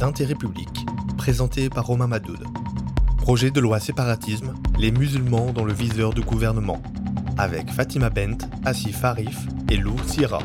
[0.00, 0.70] d'intérêt public,
[1.18, 2.42] présenté par Romain Madoud.
[3.18, 6.82] Projet de loi séparatisme, les musulmans dans le viseur du gouvernement,
[7.36, 9.36] avec Fatima Bent, Asif Arif
[9.70, 10.38] et Lou Sira.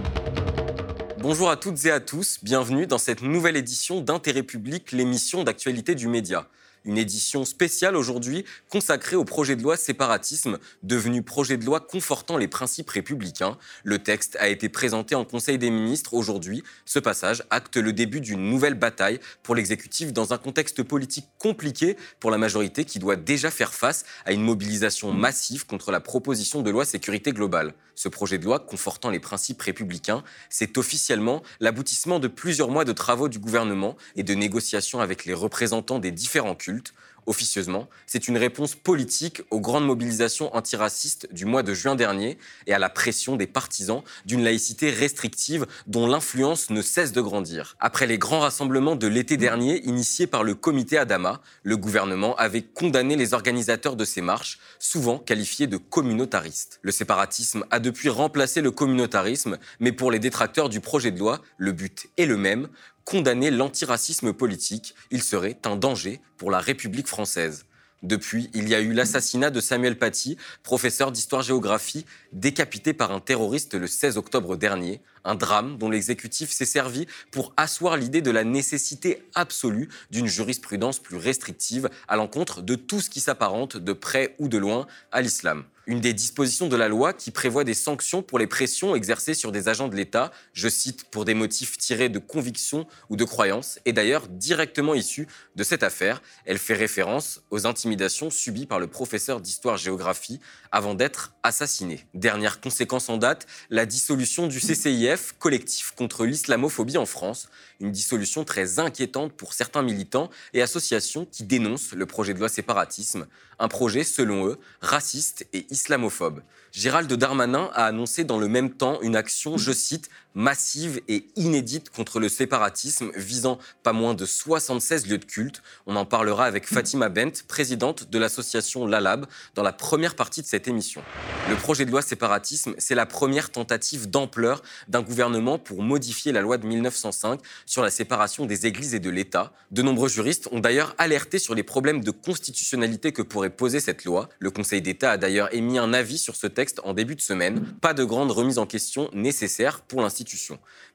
[1.21, 5.95] Bonjour à toutes et à tous, bienvenue dans cette nouvelle édition d'Intérêt public, l'émission d'actualité
[5.95, 6.49] du média
[6.85, 12.37] une édition spéciale aujourd'hui consacrée au projet de loi séparatisme, devenu projet de loi confortant
[12.37, 13.57] les principes républicains.
[13.83, 16.63] Le texte a été présenté en Conseil des ministres aujourd'hui.
[16.85, 21.97] Ce passage acte le début d'une nouvelle bataille pour l'exécutif dans un contexte politique compliqué
[22.19, 26.61] pour la majorité qui doit déjà faire face à une mobilisation massive contre la proposition
[26.61, 27.73] de loi sécurité globale.
[27.95, 32.91] Ce projet de loi confortant les principes républicains, c'est officiellement l'aboutissement de plusieurs mois de
[32.91, 36.93] travaux du gouvernement et de négociations avec les représentants des différents cultes
[37.25, 42.73] officieusement, c'est une réponse politique aux grandes mobilisations antiracistes du mois de juin dernier et
[42.73, 47.75] à la pression des partisans d'une laïcité restrictive dont l'influence ne cesse de grandir.
[47.79, 52.61] Après les grands rassemblements de l'été dernier initiés par le comité Adama, le gouvernement avait
[52.61, 56.79] condamné les organisateurs de ces marches, souvent qualifiés de communautaristes.
[56.81, 61.41] Le séparatisme a depuis remplacé le communautarisme, mais pour les détracteurs du projet de loi,
[61.57, 62.69] le but est le même,
[63.05, 64.95] condamner l'antiracisme politique.
[65.11, 67.65] Il serait un danger pour la République française.
[68.03, 73.73] Depuis, il y a eu l'assassinat de Samuel Paty, professeur d'histoire-géographie, décapité par un terroriste
[73.73, 75.01] le 16 octobre dernier.
[75.25, 80.99] Un drame dont l'exécutif s'est servi pour asseoir l'idée de la nécessité absolue d'une jurisprudence
[80.99, 85.21] plus restrictive à l'encontre de tout ce qui s'apparente de près ou de loin à
[85.21, 89.33] l'islam une des dispositions de la loi qui prévoit des sanctions pour les pressions exercées
[89.33, 93.23] sur des agents de l'État, je cite, pour des motifs tirés de convictions ou de
[93.23, 96.21] croyances, est d'ailleurs directement issue de cette affaire.
[96.45, 100.39] Elle fait référence aux intimidations subies par le professeur d'histoire-géographie
[100.71, 102.05] avant d'être assassiné.
[102.13, 107.49] Dernière conséquence en date, la dissolution du CCIF, collectif contre l'islamophobie en France,
[107.79, 112.49] une dissolution très inquiétante pour certains militants et associations qui dénoncent le projet de loi
[112.49, 113.27] séparatisme,
[113.59, 116.41] un projet, selon eux, raciste et islamophobe.
[116.71, 121.89] Gérald Darmanin a annoncé dans le même temps une action, je cite, massive et inédite
[121.89, 125.63] contre le séparatisme, visant pas moins de 76 lieux de culte.
[125.87, 129.25] On en parlera avec Fatima Bent, présidente de l'association LALAB,
[129.55, 131.01] dans la première partie de cette émission.
[131.49, 136.41] Le projet de loi séparatisme, c'est la première tentative d'ampleur d'un gouvernement pour modifier la
[136.41, 139.53] loi de 1905 sur la séparation des églises et de l'État.
[139.71, 144.03] De nombreux juristes ont d'ailleurs alerté sur les problèmes de constitutionnalité que pourrait poser cette
[144.03, 144.29] loi.
[144.39, 147.65] Le Conseil d'État a d'ailleurs émis un avis sur ce texte en début de semaine.
[147.79, 150.24] Pas de grande remise en question nécessaire pour l'institution.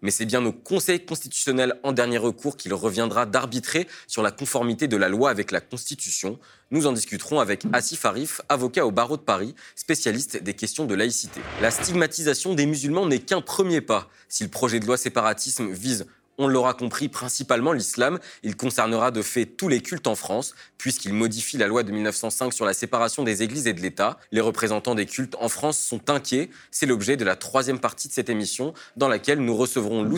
[0.02, 4.88] Mais c'est bien au Conseil constitutionnel en dernier recours qu'il reviendra d'arbitrer sur la conformité
[4.88, 6.38] de la loi avec la Constitution.
[6.70, 10.94] Nous en discuterons avec Asif Arif, avocat au barreau de Paris, spécialiste des questions de
[10.94, 11.40] laïcité.
[11.60, 14.08] La stigmatisation des musulmans n'est qu'un premier pas.
[14.28, 16.06] Si le projet de loi séparatisme vise
[16.40, 18.18] on l'aura compris, principalement l'islam.
[18.42, 22.52] Il concernera de fait tous les cultes en France, puisqu'il modifie la loi de 1905
[22.54, 24.18] sur la séparation des églises et de l'État.
[24.32, 26.48] Les représentants des cultes en France sont inquiets.
[26.70, 30.16] C'est l'objet de la troisième partie de cette émission, dans laquelle nous recevrons Lou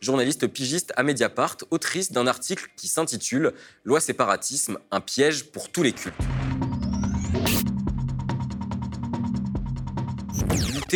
[0.00, 3.52] journaliste pigiste à Mediapart, autrice d'un article qui s'intitule
[3.84, 6.14] Loi séparatisme, un piège pour tous les cultes.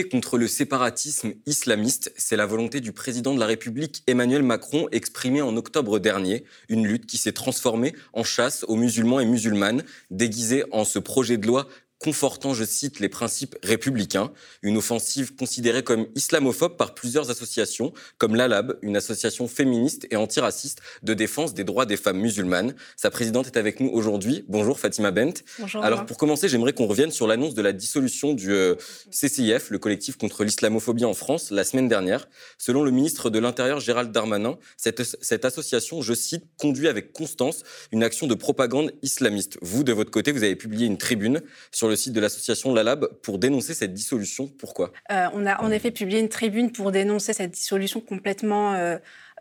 [0.03, 5.41] Contre le séparatisme islamiste, c'est la volonté du président de la République Emmanuel Macron exprimée
[5.41, 10.65] en octobre dernier, une lutte qui s'est transformée en chasse aux musulmans et musulmanes, déguisée
[10.73, 11.69] en ce projet de loi
[12.05, 18.37] confortant, je cite, les principes républicains, une offensive considérée comme islamophobe par plusieurs associations, comme
[18.37, 22.75] l'ALAB, une association féministe et antiraciste de défense des droits des femmes musulmanes.
[22.97, 24.45] Sa présidente est avec nous aujourd'hui.
[24.49, 25.33] Bonjour Fatima Bent.
[25.59, 25.83] Bonjour.
[25.83, 28.75] Alors pour commencer, j'aimerais qu'on revienne sur l'annonce de la dissolution du euh,
[29.11, 32.29] CCIF, le collectif contre l'islamophobie en France, la semaine dernière.
[32.59, 37.63] Selon le ministre de l'Intérieur Gérald Darmanin, cette, cette association, je cite, conduit avec constance
[37.93, 39.57] une action de propagande islamiste.
[39.63, 41.41] Vous, de votre côté, vous avez publié une tribune
[41.73, 44.49] sur le le site de l'association LALAB pour dénoncer cette dissolution.
[44.59, 44.93] Pourquoi?
[45.13, 48.75] Euh, On a en effet publié une tribune pour dénoncer cette dissolution complètement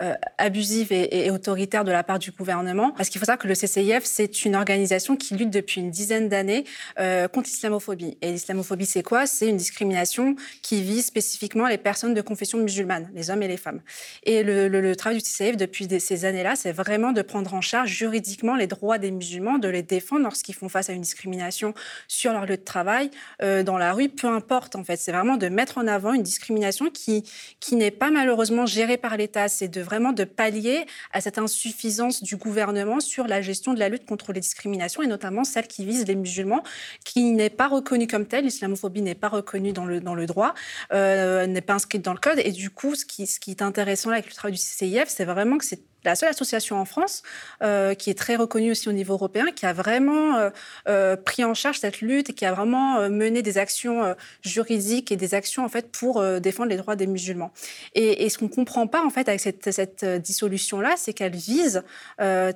[0.02, 2.92] euh, abusive et, autoritaire de la part du gouvernement.
[2.92, 6.29] Parce qu'il faut savoir que le CCIF, c'est une organisation qui lutte depuis une dizaine
[6.29, 6.64] d'années
[7.00, 8.17] euh, contre l'islamophobie.
[8.23, 9.28] Et l'islamophobie, c'est quoi?
[9.28, 13.58] C'est une discrimination qui vise spécifiquement les personnes de confession musulmane, les hommes et les
[13.58, 13.82] femmes.
[14.23, 18.56] Et le, travail du CCIF depuis ces années-là, c'est vraiment de prendre en charge juridiquement
[18.56, 21.76] les droits des musulmans, de les défendre lorsqu'ils font face à une discrimination
[22.08, 23.12] sur leur lieu de travail,
[23.44, 24.97] euh, dans la rue, peu importe en fait.
[24.97, 27.23] C'est vraiment de mettre en avant une discrimination qui,
[27.59, 29.47] qui n'est pas malheureusement gérée par l'État.
[29.50, 33.90] C'est de vraiment de pallier à cette insuffisance du gouvernement sur la gestion de la
[33.90, 36.64] lutte contre les discriminations et notamment celle qui vise les musulmans,
[37.06, 38.46] qui n'est pas reconnue comme telle.
[38.46, 40.53] L'islamophobie n'est pas reconnue dans le, dans le droit,
[40.91, 42.40] euh, n'est pas inscrite dans le code.
[42.44, 45.26] Et du coup, ce qui, ce qui est intéressant avec le travail du CCIF, c'est
[45.26, 47.23] vraiment que c'est la seule association en France
[47.61, 50.50] euh, qui est très reconnue aussi au niveau européen, qui a vraiment euh,
[50.88, 55.16] euh, pris en charge cette lutte et qui a vraiment mené des actions juridiques et
[55.16, 57.52] des actions en fait pour défendre les droits des musulmans.
[57.94, 61.84] Et, ce qu'on comprend pas en fait avec cette, cette dissolution-là, c'est qu'elle vise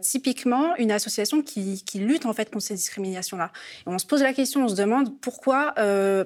[0.02, 3.52] typiquement une association qui, lutte en fait contre ces discriminations-là.
[3.86, 5.74] Et on se pose la question, on se demande pourquoi,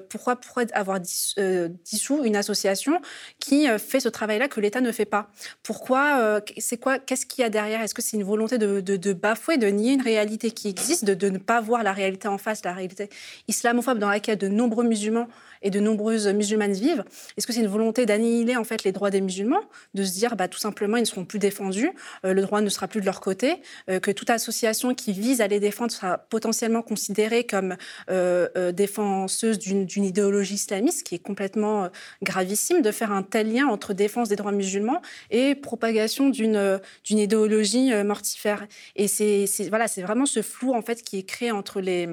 [0.08, 3.00] pourquoi, pourquoi avoir dissous une association
[3.38, 5.30] qui fait ce travail-là que l'État ne fait pas?
[5.62, 7.82] Pourquoi C'est quoi Qu'est-ce qu'il y a derrière?
[7.82, 11.28] Est-ce que c'est une volonté de, bafouer, de nier une réalité qui existe, de, de,
[11.28, 13.10] ne pas voir la réalité en face, la réalité
[13.48, 15.28] islamophobe dans laquelle de nombreux musulmans
[15.62, 17.04] et de nombreuses musulmanes vivent.
[17.36, 19.62] Est-ce que c'est une volonté d'annihiler en fait les droits des musulmans,
[19.94, 21.90] de se dire bah, tout simplement ils ne seront plus défendus,
[22.24, 23.56] euh, le droit ne sera plus de leur côté,
[23.90, 27.76] euh, que toute association qui vise à les défendre sera potentiellement considérée comme
[28.10, 31.88] euh, défenseuse d'une idéologie islamiste, qui est complètement
[32.22, 35.00] gravissime, de faire un tel lien entre défense des droits musulmans
[35.30, 36.80] et propagation d'une
[37.10, 38.66] idéologie mortifère.
[38.96, 42.08] Et c'est voilà, vraiment ce flou en fait qui est créé entre les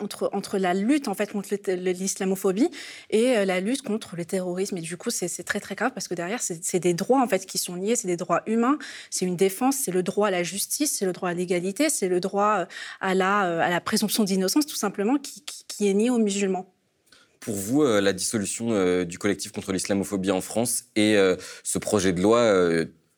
[0.00, 2.70] entre, la lutte en fait contre l'islamophobie
[3.10, 4.76] et euh, la lutte contre le terrorisme.
[4.76, 7.46] Et du coup, c'est très très grave parce que derrière, c'est des droits en fait
[7.46, 8.78] qui sont liés, c'est des droits humains,
[9.10, 12.08] c'est une défense, c'est le droit à la justice, c'est le droit à l'égalité, c'est
[12.08, 12.66] le droit euh,
[13.00, 16.72] à la, euh, à la présomption d'innocence tout simplement qui, qui, est nié aux musulmans.
[17.40, 21.16] Pour vous, la dissolution du collectif contre l'islamophobie en France et
[21.62, 22.52] ce projet de loi,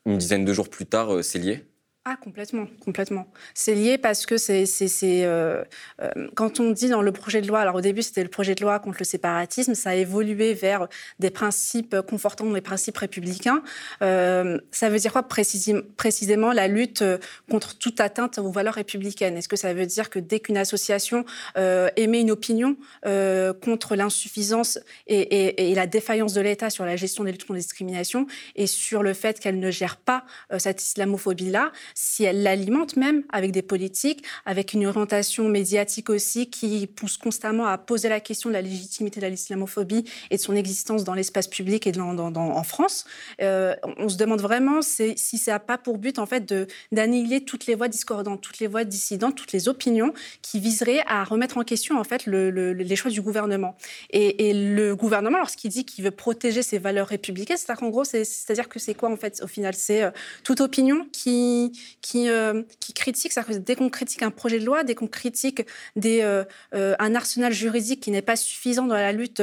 [0.04, 1.69] une dizaine de jours plus tard, c'est lié?
[2.12, 3.28] Ah, complètement, complètement.
[3.54, 4.64] C'est lié parce que c'est,
[5.04, 5.62] euh,
[6.02, 8.56] euh, quand on dit dans le projet de loi, alors au début c'était le projet
[8.56, 10.88] de loi contre le séparatisme, ça a évolué vers
[11.20, 13.62] des principes confortant les principes républicains.
[14.02, 17.04] Euh, ça veut dire quoi précisément la lutte
[17.48, 19.36] contre toute atteinte aux valeurs républicaines?
[19.36, 21.24] Est-ce que ça veut dire que dès qu'une association
[21.54, 27.30] émet une opinion contre l'insuffisance et, et, la défaillance de l'État sur la gestion des
[27.30, 28.26] luttes contre la discrimination
[28.56, 30.24] et sur le fait qu'elle ne gère pas
[30.58, 31.70] cette islamophobie-là,
[32.02, 37.66] si elle l'alimente même avec des politiques, avec une orientation médiatique aussi qui pousse constamment
[37.66, 41.46] à poser la question de la légitimité de l'islamophobie et de son existence dans l'espace
[41.46, 43.04] public et en France.
[43.42, 46.54] Euh, on se demande vraiment si ça n'a pas pour but en fait
[46.90, 51.22] d'annihiler toutes les voix discordantes, toutes les voix dissidentes, toutes les opinions qui viseraient à
[51.24, 53.76] remettre en question en fait les choix du gouvernement.
[54.10, 58.68] Et, le gouvernement, lorsqu'il dit qu'il veut protéger ses valeurs républicaines, c'est-à-dire qu'en gros, c'est-à-dire
[58.68, 59.74] que c'est quoi en fait au final?
[59.74, 60.10] C'est euh,
[60.44, 64.84] toute opinion qui qui, euh, qui critique, que dès qu'on critique un projet de loi,
[64.84, 65.66] dès qu'on critique
[66.04, 66.44] euh,
[66.74, 69.42] euh, un arsenal juridique qui n'est pas suffisant dans la lutte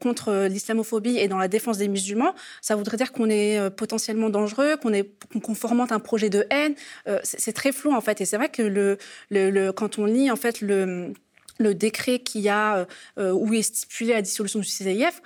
[0.00, 4.76] contre l'islamophobie et dans la défense des musulmans, ça voudrait dire qu'on est potentiellement dangereux,
[4.76, 5.10] qu'on est
[5.42, 6.74] qu'on fomente un projet de haine.
[7.22, 8.98] c'est très flou en fait, et c'est vrai que
[9.72, 11.14] quand on lit en fait le
[11.58, 15.20] décret qui a où est stipulée la dissolution du CIF,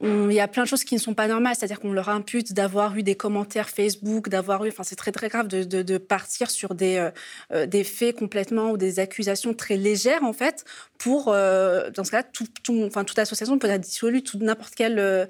[0.00, 2.52] il y a plein de choses qui ne sont pas normales, c'est-à-dire qu'on leur impute
[2.52, 5.98] d'avoir eu des commentaires Facebook, d'avoir eu, enfin c'est très très grave de, de, de
[5.98, 7.10] partir sur des, euh,
[7.52, 10.64] euh, des faits complètement ou des accusations très légères en fait,
[10.98, 14.74] pour, euh, dans ce cas-là, tout, tout, enfin, toute association peut être dissolue, toute n'importe
[14.74, 15.26] quelle euh,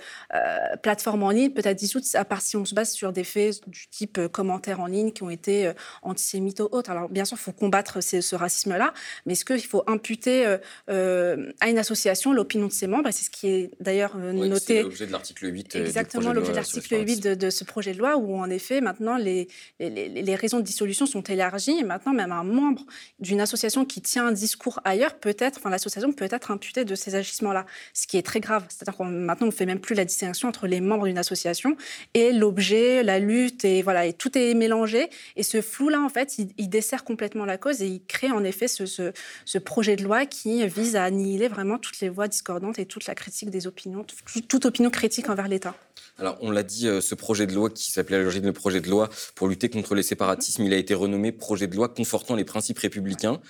[0.83, 3.69] plateforme en ligne peut être dissoute à part si on se base sur des faits
[3.69, 5.73] du type commentaires en ligne qui ont été
[6.03, 6.91] antisémites ou autres.
[6.91, 8.93] Alors bien sûr, il faut combattre ce racisme-là,
[9.27, 10.47] mais est-ce qu'il faut imputer
[10.89, 14.17] à une association l'opinion de ses membres, et c'est ce qui est d'ailleurs
[14.59, 15.77] c'est l'objet de l'article 8.
[15.77, 19.17] Euh, Exactement, l'objet de l'article 8 de, ce projet de loi, où en effet, maintenant,
[19.17, 19.49] les,
[19.81, 21.79] les, raisons de dissolution sont élargies.
[21.79, 22.85] Et maintenant, même un membre
[23.21, 27.15] d'une association qui tient un discours ailleurs, peut-être, enfin, l'association peut être imputée de ces
[27.15, 28.65] agissements-là, ce qui est très grave.
[28.69, 31.77] C'est-à-dire qu'on maintenant, on ne fait même plus la distinction entre les membres d'une association
[32.15, 35.09] et l'objet, la lutte, et voilà, et tout est mélangé.
[35.37, 38.69] Et ce flou-là, en fait, il, dessert complètement la cause et il crée en effet
[38.69, 39.13] ce, ce,
[39.47, 43.07] ce, projet de loi qui vise à annihiler vraiment toutes les voix discordantes et toute
[43.07, 44.05] la critique des opinions,
[44.49, 45.75] toute opinion critique envers l'État.
[46.19, 48.81] Alors, on l'a dit, euh, ce projet de loi qui s'appelait à l'origine le projet
[48.81, 52.35] de loi pour lutter contre les séparatismes, il a été renommé projet de loi confortant
[52.35, 53.41] les principes républicains.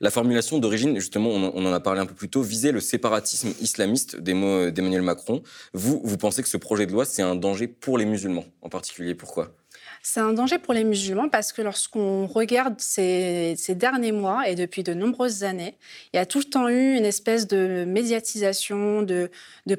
[0.00, 3.52] La formulation d'origine, justement, on en a parlé un peu plus tôt, visait le séparatisme
[3.60, 5.42] islamiste des mots d'Emmanuel Macron.
[5.72, 8.68] Vous, vous pensez que ce projet de loi, c'est un danger pour les musulmans en
[8.68, 9.54] particulier Pourquoi?
[10.02, 14.82] C'est un danger pour les musulmans parce que lorsqu'on regarde ces, derniers mois et depuis
[14.82, 15.76] de nombreuses années,
[16.12, 19.30] il y a tout le temps eu une espèce de médiatisation, de,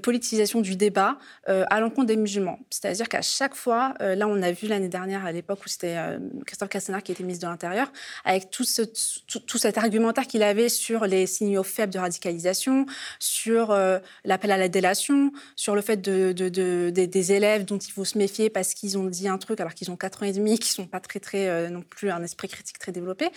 [0.01, 1.17] politisation du débat
[1.49, 2.59] euh, à l'encontre des musulmans.
[2.69, 5.97] C'est-à-dire qu'à chaque fois, euh, là on a vu l'année dernière à l'époque où c'était
[5.97, 7.91] euh, Christophe Castaner qui était ministre de l'Intérieur,
[8.23, 12.85] avec tout, ce, tout, cet argumentaire qu'il avait sur les signaux faibles de radicalisation,
[13.19, 13.75] sur
[14.25, 16.31] l'appel à la délation, sur le fait de,
[16.89, 19.91] des élèves dont il faut se méfier parce qu'ils ont dit un truc alors qu'ils
[19.91, 22.47] ont quatre 4 ans et demi, qui sont pas très, très, non plus un esprit
[22.47, 23.29] critique très développé.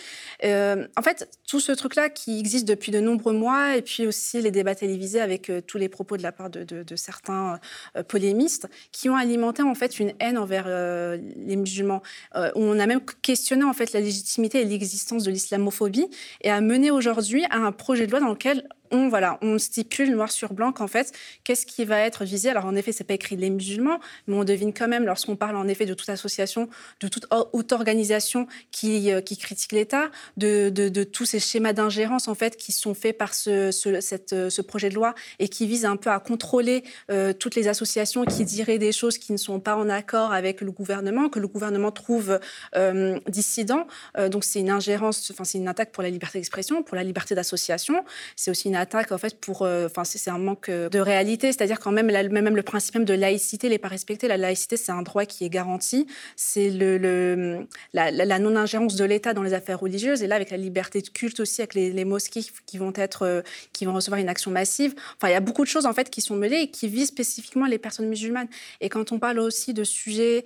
[0.43, 4.51] en fait, tout ce truc-là qui existe depuis de nombreux mois, et puis aussi les
[4.51, 7.59] débats télévisés avec tous les propos de la part de, de certains
[8.07, 12.01] polémistes, qui ont alimenté en fait une haine envers les musulmans.
[12.55, 16.07] on a même questionné en fait la légitimité et l'existence de l'islamophobie,
[16.41, 20.11] et a mené aujourd'hui à un projet de loi dans lequel on, voilà, on stipule
[20.11, 21.11] noir sur blanc qu'en fait,
[21.43, 24.43] qu'est-ce qui va être visé Alors en effet, c'est pas écrit les musulmans, mais on
[24.43, 29.11] devine quand même lorsqu'on parle en effet de toute association, de toute haute organisation qui,
[29.11, 33.33] euh, qui critique l'État, de, tous ces schémas d'ingérence en fait qui sont faits par
[33.33, 33.71] ce,
[34.33, 38.23] euh, projet de loi et qui visent un peu à contrôler euh, toutes les associations
[38.23, 41.47] qui diraient des choses qui ne sont pas en accord avec le gouvernement, que le
[41.47, 42.39] gouvernement trouve
[42.75, 43.87] euh, dissident.
[44.29, 47.35] donc c'est une ingérence, enfin c'est une attaque pour la liberté d'expression, pour la liberté
[47.35, 48.03] d'association.
[48.35, 51.51] C'est aussi une attaque en fait pour, euh, enfin c'est un manque euh, de réalité,
[51.51, 54.27] c'est-à-dire quand même même le principe même de laïcité n'est pas respecté.
[54.27, 59.41] La laïcité c'est un droit qui est garanti, c'est le, la, non-ingérence de l'État dans
[59.41, 62.77] les affaires religieuses et là avec la liberté de culte aussi avec les, mosquées qui
[62.77, 64.93] vont être, euh, qui vont recevoir une action massive.
[65.15, 67.07] Enfin il y a beaucoup de choses en fait qui sont mêlées et qui visent
[67.07, 68.49] spécifiquement les personnes musulmanes.
[68.81, 70.43] Et quand on parle aussi de sujets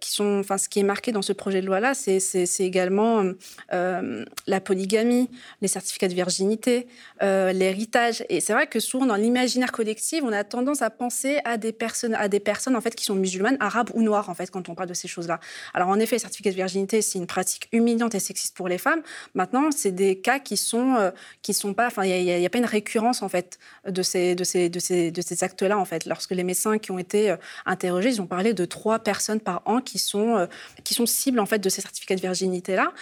[0.00, 3.24] qui sont, enfin ce qui est marqué dans ce projet de loi là, c'est également
[3.70, 5.30] la polygamie,
[5.62, 6.86] les certificats de virginité,
[7.52, 8.24] l'héritage.
[8.28, 11.72] Et c'est vrai que souvent dans l'imaginaire collectif, on a tendance à penser à des
[11.72, 14.68] personnes, à des personnes en fait qui sont musulmanes, arabes ou noires en fait quand
[14.68, 15.40] on parle de ces choses-là.
[15.74, 18.78] Alors en effet, le certificat de virginité, c'est une pratique humiliante et sexiste pour les
[18.78, 19.02] femmes.
[19.34, 21.10] Maintenant, c'est des cas qui sont euh,
[21.42, 24.44] qui sont pas, enfin il n'y a, pas une récurrence en fait de ces de
[24.44, 26.06] ces de ces de ces actes-là en fait.
[26.06, 29.62] Lorsque les médecins qui ont été euh, interrogés, ils ont parlé de trois personnes par
[29.64, 30.46] an qui sont euh,
[30.84, 32.92] qui sont cibles en fait de ces certificats de virginité là.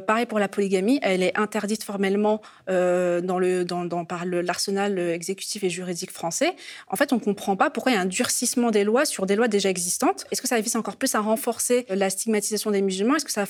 [0.00, 5.70] pareil pour la polygamie, elle est interdite formellement dans le dans par l'arsenal exécutif et
[5.70, 6.54] juridique français,
[6.88, 9.26] en fait, on ne comprend pas pourquoi il y a un durcissement des lois sur
[9.26, 10.26] des lois déjà existantes.
[10.30, 13.16] Est-ce que ça vise encore plus à renforcer la stigmatisation des musulmans?
[13.16, 13.44] Est-ce que, ça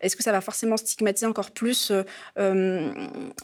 [0.00, 2.02] est-ce que ça va forcément stigmatiser encore plus euh,
[2.38, 2.92] euh,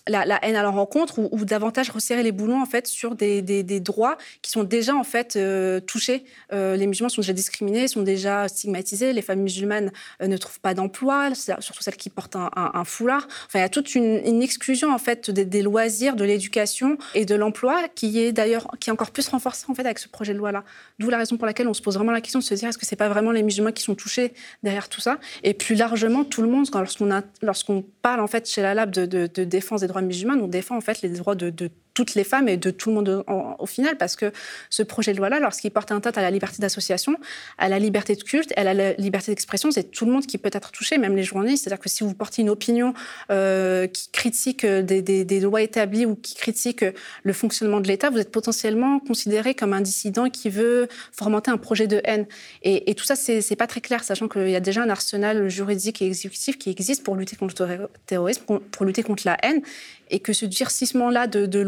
[0.07, 3.43] la, haine à leur rencontre ou, davantage resserrer les boulons en fait, sur des,
[3.81, 6.25] droits qui sont déjà en fait, euh, touchés?
[6.53, 9.13] Les musulmans sont déjà discriminés, sont déjà stigmatisés.
[9.13, 13.27] Les femmes musulmanes ne trouvent pas d'emploi, surtout celles qui portent un, foulard.
[13.47, 17.25] Enfin, il y a toute une, exclusion en fait, des, des loisirs, de l'éducation et
[17.25, 20.33] de l'emploi qui est d'ailleurs qui est encore plus renforcé en fait avec ce projet
[20.33, 20.65] de loi là.
[20.99, 22.79] D'où la raison pour laquelle on se pose vraiment la question de se dire est-ce
[22.79, 25.19] que c'est pas vraiment les musulmans qui sont touchés derrière tout ça?
[25.43, 29.07] Et plus largement tout le monde lorsqu'on lorsqu'on parle en fait chez la Lab de,
[29.07, 32.23] de, défense des droits musulmans, on défend en fait les droits de, de toutes les
[32.23, 33.25] femmes et de tout le monde
[33.59, 34.31] au final, parce que
[34.71, 37.17] ce projet de loi-là, lorsqu'il porte un tête à la liberté d'association,
[37.59, 40.51] à la liberté de culte, à la liberté d'expression, c'est tout le monde qui peut
[40.53, 41.65] être touché, même les journalistes.
[41.65, 42.95] C'est-à-dire que si vous portez une opinion
[43.33, 46.85] euh, qui critique des, lois établies ou qui critique
[47.25, 51.59] le fonctionnement de l'État, vous êtes potentiellement considéré comme un dissident qui veut fomenter un
[51.59, 52.27] projet de haine.
[52.63, 56.01] Et, tout ça, c'est pas très clair, sachant qu'il y a déjà un arsenal juridique
[56.01, 59.63] et exécutif qui existe pour lutter contre le terrorisme, pour lutter contre la haine
[60.11, 61.61] et que ce durcissement-là de, de,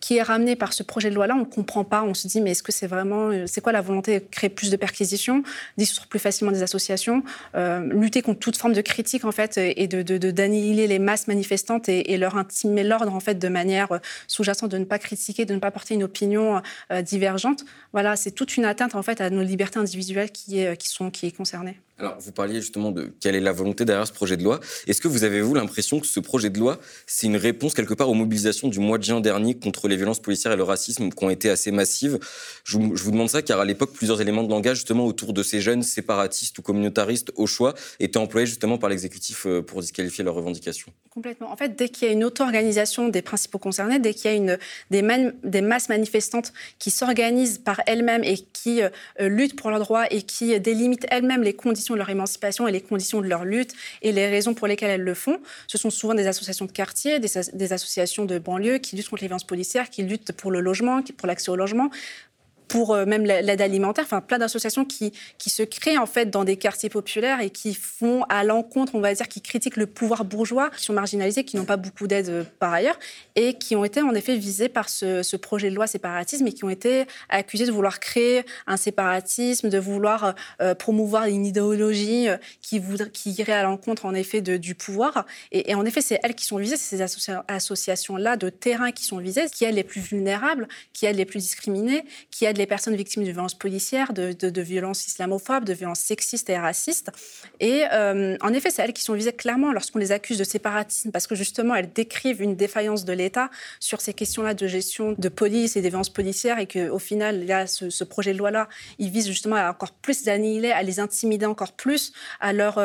[0.00, 2.02] qui est ramené par ce projet de loi-là, on ne comprend pas.
[2.02, 3.30] On se dit, mais est-ce que c'est vraiment.
[3.30, 5.42] Euh, c'est quoi la volonté de créer plus de perquisitions,
[5.78, 7.22] dissoudre plus facilement des associations,
[7.54, 11.88] euh, lutter contre toute forme de critique, en fait, et de, d'annihiler les masses manifestantes
[11.88, 15.54] et, leur intimer l'ordre, en fait, de manière euh, sous-jacente, de ne pas critiquer, de
[15.54, 16.62] ne pas porter une opinion
[17.02, 17.64] divergente.
[17.92, 21.26] Voilà, c'est toute une atteinte, en fait, à nos libertés individuelles qui qui sont, qui
[21.26, 21.80] est concernée.
[21.98, 24.60] Alors, vous parliez justement de quelle est la volonté derrière ce projet de loi.
[24.86, 27.94] Est-ce que vous avez, vous, l'impression que ce projet de loi, c'est une réponse quelque
[27.94, 31.08] part aux mobilisations du mois de juin dernier contre les violences policières et le racisme
[31.08, 32.18] qui ont été assez massives?
[32.64, 35.62] Je vous, demande ça car à l'époque, plusieurs éléments de langage justement autour de ces
[35.62, 40.34] jeunes séparatistes ou communautaristes au choix étaient employés justement par l'exécutif euh, pour disqualifier leurs
[40.34, 40.92] revendications.
[41.08, 41.50] Complètement.
[41.50, 44.58] En fait, dès qu'il y a une auto-organisation des principaux concernés, dès qu'il y a
[44.90, 50.20] des masses manifestantes qui s'organisent par elles-mêmes et qui euh, luttent pour leurs droits et
[50.20, 54.12] qui délimitent elles-mêmes les conditions de leur émancipation et les conditions de leur lutte et
[54.12, 55.40] les raisons pour lesquelles elles le font.
[55.66, 59.22] Ce sont souvent des associations de quartier, des, des associations de banlieue qui luttent contre
[59.22, 61.90] les violences policières, qui luttent pour le logement, pour l'accès au logement
[62.68, 66.44] pour euh, même l'aide alimentaire, enfin plein d'associations qui, qui se créent en fait dans
[66.44, 70.24] des quartiers populaires et qui font à l'encontre, on va dire, qui critiquent le pouvoir
[70.24, 72.98] bourgeois, qui sont marginalisés, qui n'ont pas beaucoup d'aide euh, par ailleurs
[73.34, 76.64] et qui ont été en effet visés par ce, projet de loi séparatisme et qui
[76.64, 82.28] ont été accusés de vouloir créer un séparatisme, de vouloir euh, promouvoir une idéologie
[82.62, 85.26] qui, voudrait, qui irait à l'encontre en effet du pouvoir.
[85.52, 89.04] Et, et, en effet, c'est elles qui sont visées, c'est ces associations-là de terrain qui
[89.04, 92.66] sont visées, qui elles les plus vulnérables, qui elles les plus discriminées, qui elles les
[92.66, 97.10] personnes victimes de violences policières, de, violences islamophobes, de violences sexistes et racistes.
[97.60, 101.26] Et en effet, c'est elles qui sont visées clairement lorsqu'on les accuse de séparatisme, parce
[101.26, 105.76] que justement, elles décrivent une défaillance de l'État sur ces questions-là de gestion de police
[105.76, 109.26] et des violences policières, et qu'au final, là, ce, ce projet de loi-là, il vise
[109.26, 112.78] justement à encore plus d'annihiler, à les intimider encore plus, à leur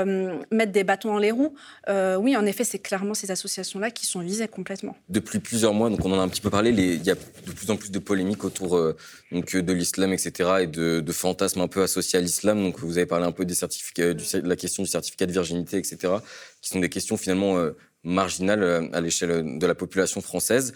[0.52, 1.56] mettre des bâtons dans les roues.
[1.88, 4.96] oui, en effet, c'est clairement ces associations-là qui sont visées complètement.
[5.10, 7.52] Depuis plusieurs mois, donc on en a un petit peu parlé, il y a de
[7.52, 8.96] plus en plus de polémiques autour euh,
[9.62, 12.62] de l'islam, etc., et de, fantasmes un peu associés à l'islam.
[12.62, 15.78] Donc vous avez parlé un peu des certificats, de la question du certificat de virginité,
[15.78, 16.14] etc.,
[16.62, 17.72] qui sont des questions finalement euh,
[18.04, 20.74] marginales euh, à l'échelle de la population française.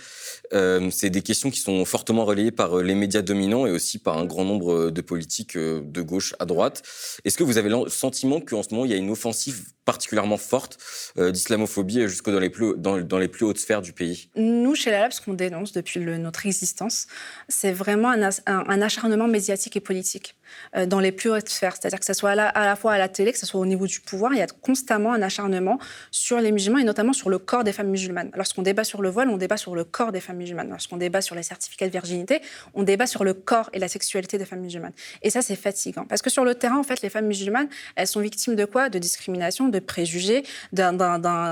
[0.91, 4.25] c'est des questions qui sont fortement relayées par les médias dominants et aussi par un
[4.25, 6.83] grand nombre de politiques de gauche à droite.
[7.25, 10.37] Est-ce que vous avez le sentiment qu'en ce moment, il y a une offensive particulièrement
[10.37, 10.77] forte
[11.17, 14.29] euh, d'islamophobie jusque dans les, plus, dans, les plus hautes sphères du pays?
[14.35, 17.07] Nous, chez la Lab, ce qu'on dénonce depuis notre existence,
[17.47, 20.44] c'est vraiment un, un, acharnement médiatique et politique euh,
[20.87, 21.75] dans les plus hautes sphères.
[21.75, 23.87] C'est-à-dire que ce soit à la, fois à la télé, que ce soit au niveau
[23.87, 25.79] du pouvoir, il y a constamment un acharnement
[26.11, 28.31] sur les musulmans et notamment sur le corps des femmes musulmanes.
[28.35, 30.69] Lorsqu'on débat sur le voile, on débat sur le corps des femmes musulmanes.
[30.69, 32.41] Lorsqu'on débat sur les certificats de virginité,
[32.73, 34.93] on débat sur le corps et la sexualité des femmes musulmanes.
[35.21, 36.05] Et ça, c'est fatigant.
[36.05, 38.89] Parce que sur le terrain, en fait, les femmes musulmanes, elles sont victimes de quoi?
[38.89, 40.91] De discrimination, de préjugés, d'un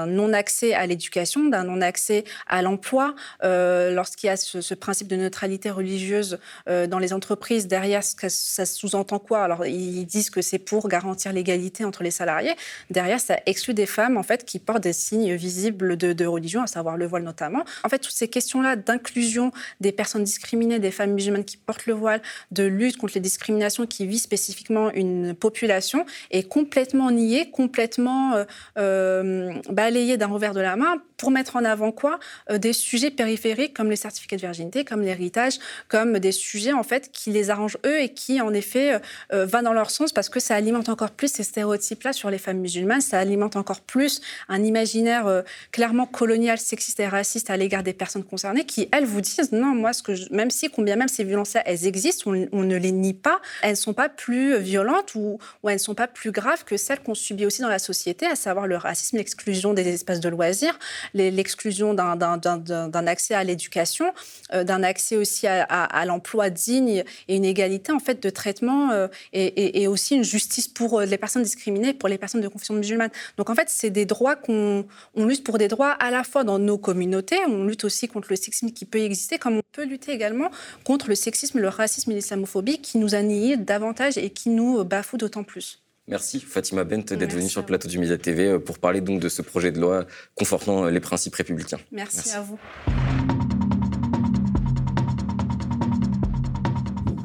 [0.06, 3.16] non-accès à l'éducation, d'un non-accès à l'emploi.
[3.44, 8.66] Euh, lorsqu'il y a ce, principe de neutralité religieuse euh, dans les entreprises, derrière, ça
[8.88, 9.44] sous-entend quoi?
[9.44, 12.54] Alors, ils disent que c'est pour garantir l'égalité entre les salariés.
[12.90, 16.68] Derrière, ça exclut des femmes, en fait, qui portent des signes visibles de, religion, à
[16.68, 17.64] savoir le voile notamment.
[17.84, 21.94] En fait, toutes ces questions-là d'inclusion des personnes discriminées, des femmes musulmanes qui portent le
[21.94, 22.22] voile,
[22.52, 28.46] de lutte contre les discriminations qui visent spécifiquement une population, est complètement niée, complètement euh,
[28.78, 32.20] euh, balayé d'un revers de la main pour mettre en avant quoi?
[32.50, 36.84] Euh, Des sujets périphériques comme les certificats de virginité, comme l'héritage, comme des sujets en
[36.84, 39.00] fait qui les arrangent eux et qui en effet
[39.32, 42.38] euh, va dans leur sens parce que ça alimente encore plus ces stéréotypes-là sur les
[42.38, 47.84] femmes musulmanes, ça alimente encore plus un imaginaire clairement colonial, sexiste et raciste à l'égard
[47.84, 51.08] des personnes concernées qui elles vous disent non moi ce que même si combien même
[51.08, 55.16] ces violences-là elles existent, on, ne les nie pas, elles ne sont pas plus violentes
[55.16, 58.26] ou elles ne sont pas plus graves que celles qu'on subit aussi dans la société,
[58.26, 60.78] à savoir le racisme, l'exclusion des espaces de loisirs,
[61.14, 64.14] l'exclusion d'un accès à l'éducation,
[64.54, 69.08] euh, d'un accès aussi à, l'emploi digne et une égalité en fait de traitement euh,
[69.34, 73.12] et, aussi une justice pour euh, les personnes discriminées, pour les personnes de confession musulmane.
[73.38, 76.44] Donc en fait, c'est des droits qu'on on lutte pour des droits à la fois
[76.44, 79.86] dans nos communautés, on lutte aussi contre le sexisme qui peut exister, comme on peut
[79.86, 80.50] lutter également
[80.84, 85.18] contre le sexisme, le racisme et l'islamophobie qui nous annihilent davantage et qui nous bafouent
[85.18, 85.83] d'autant plus.
[86.08, 89.22] Merci Fatima Bent d'être venue sur le plateau du Média TV euh, pour parler donc
[89.22, 91.80] de ce projet de loi confortant euh, les principes républicains.
[91.92, 92.32] Merci.
[92.32, 92.60] à vous.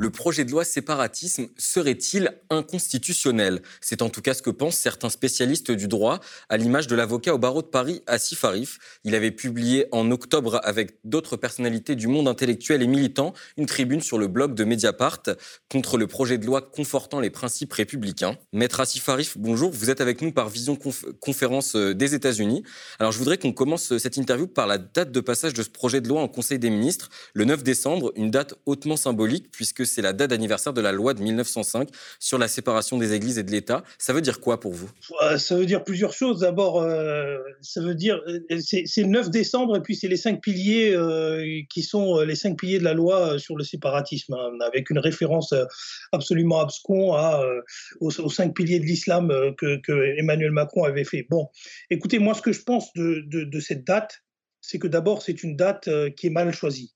[0.09, 3.61] Le projet de loi séparatisme serait-il inconstitutionnel?
[3.83, 7.35] C'est en tout cas ce que pensent certains spécialistes du droit, à l'image de l'avocat
[7.35, 8.79] au barreau de Paris, Asif Arif.
[9.05, 14.01] Il avait publié en octobre avec d'autres personnalités du monde intellectuel et militant une tribune
[14.01, 15.25] sur le blog de Mediapart
[15.71, 18.39] contre le projet de loi confortant les principes républicains.
[18.55, 20.79] Maître Asif Arif, bonjour, vous êtes avec nous par Vision
[21.21, 22.63] Conférence euh, des États-Unis.
[22.99, 25.69] Alors je voudrais qu'on commence euh, cette interview par la date de passage de ce
[25.69, 29.85] projet de loi en Conseil des ministres, le 9 décembre, une date hautement symbolique puisque
[29.85, 31.89] c'est c'est la date d'anniversaire de la loi de 1905
[32.21, 33.83] sur la séparation des églises et de l'État.
[33.99, 34.89] Ça veut dire quoi pour vous?
[35.39, 36.39] Ça veut dire plusieurs choses.
[36.39, 40.41] D'abord, euh, ça veut dire euh, c'est le 9 décembre et puis c'est les cinq
[40.41, 44.89] piliers euh, qui sont les cinq piliers de la loi sur le séparatisme, hein, avec
[44.91, 45.53] une référence
[46.13, 47.17] absolument abscon
[47.99, 51.27] aux, cinq piliers de l'islam que, Emmanuel Macron avait fait.
[51.29, 51.49] Bon,
[51.91, 54.23] écoutez, moi, ce que je pense de cette date,
[54.61, 56.95] c'est que d'abord, c'est une date qui est mal choisie.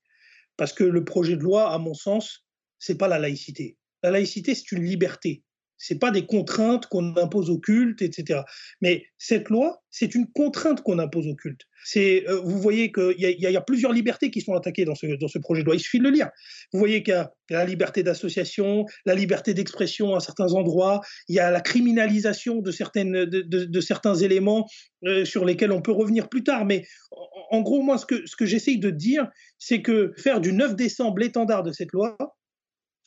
[0.56, 2.41] Parce que le projet de loi, à mon sens,
[2.82, 3.76] c'est pas la laïcité.
[4.02, 5.44] La laïcité, c'est une liberté.
[5.78, 8.40] C'est pas des contraintes qu'on impose au culte, etc.
[8.80, 11.62] Mais cette loi, c'est une contrainte qu'on impose au culte.
[11.96, 15.28] Euh, vous voyez qu'il y, y, a plusieurs libertés qui sont attaquées dans ce, dans
[15.28, 15.76] ce projet de loi.
[15.76, 16.28] Il suffit de le lire.
[16.72, 21.36] Vous voyez qu'il y a la liberté d'association, la liberté d'expression à certains endroits, il
[21.36, 24.68] y a la criminalisation de, certaines, de, certains éléments
[25.04, 26.64] euh, sur lesquels on peut revenir plus tard.
[26.64, 30.40] Mais en, en gros, moi, ce que, ce que j'essaye de dire, c'est que faire
[30.40, 32.16] du 9 décembre l'étendard de cette loi,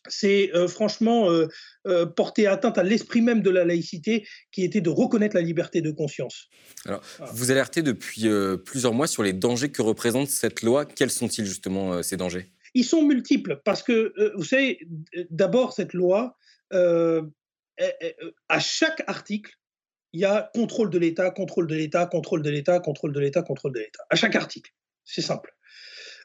[0.07, 1.47] c'est euh, franchement euh,
[1.87, 5.81] euh, porter atteinte à l'esprit même de la laïcité, qui était de reconnaître la liberté
[5.81, 6.49] de conscience.
[6.85, 7.01] Alors,
[7.33, 8.27] vous alertez depuis
[8.65, 10.85] plusieurs mois sur les dangers que représente cette loi.
[10.85, 12.51] Quels sont-ils justement ces dangers?
[12.73, 14.79] Ils sont multiples, parce que, vous savez,
[15.29, 16.37] d'abord, cette loi,
[16.71, 19.51] à chaque article,
[20.13, 23.41] il y a contrôle de l'État, contrôle de l'État, contrôle de l'État, contrôle de l'État,
[23.41, 24.03] contrôle de l'État.
[24.09, 24.71] À chaque article.
[25.03, 25.55] C'est simple.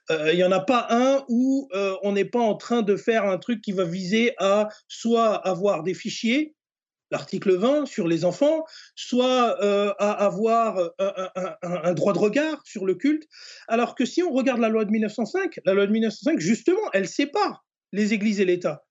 [0.09, 1.69] Il n'y en a pas un où
[2.03, 5.83] on n'est pas en train de faire un truc qui va viser à soit avoir
[5.83, 6.55] des fichiers
[7.11, 9.57] l'article 20 sur les enfants, soit
[9.99, 10.79] à avoir
[11.63, 13.29] un, droit de regard sur le culte.
[13.69, 17.09] Alors que si on regarde la loi de 1905, la loi de 1905, justement, elle
[17.09, 18.85] sépare les églises et l'État.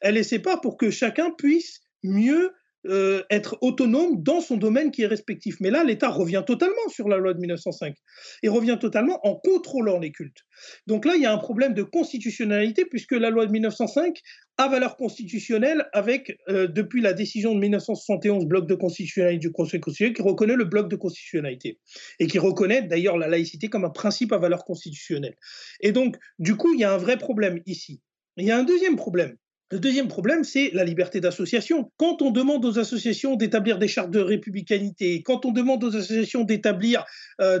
[0.00, 2.52] Elle les sépare pour que chacun puisse mieux
[2.86, 5.56] euh, être autonome dans son domaine qui est respectif.
[5.60, 7.94] Mais là, l'État revient totalement sur la loi de 1905
[8.42, 10.40] et revient totalement en contrôlant les cultes.
[10.86, 14.20] Donc là, il y a un problème de constitutionnalité puisque la loi de 1905
[14.58, 19.80] a valeur constitutionnelle avec, euh, depuis la décision de 1971, bloc de constitutionnalité du Conseil
[19.80, 21.78] constitutionnel, qui reconnaît le bloc de constitutionnalité
[22.18, 25.36] et qui reconnaît d'ailleurs la laïcité comme un principe à valeur constitutionnelle.
[25.80, 28.00] Et donc, du coup, il y a un vrai problème ici.
[28.36, 29.36] Il y a un deuxième problème
[29.72, 31.90] le deuxième problème, c'est la liberté d'association.
[31.96, 36.44] Quand on demande aux associations d'établir des chartes de républicanité, quand on demande aux associations
[36.44, 37.06] d'établir
[37.40, 37.58] euh,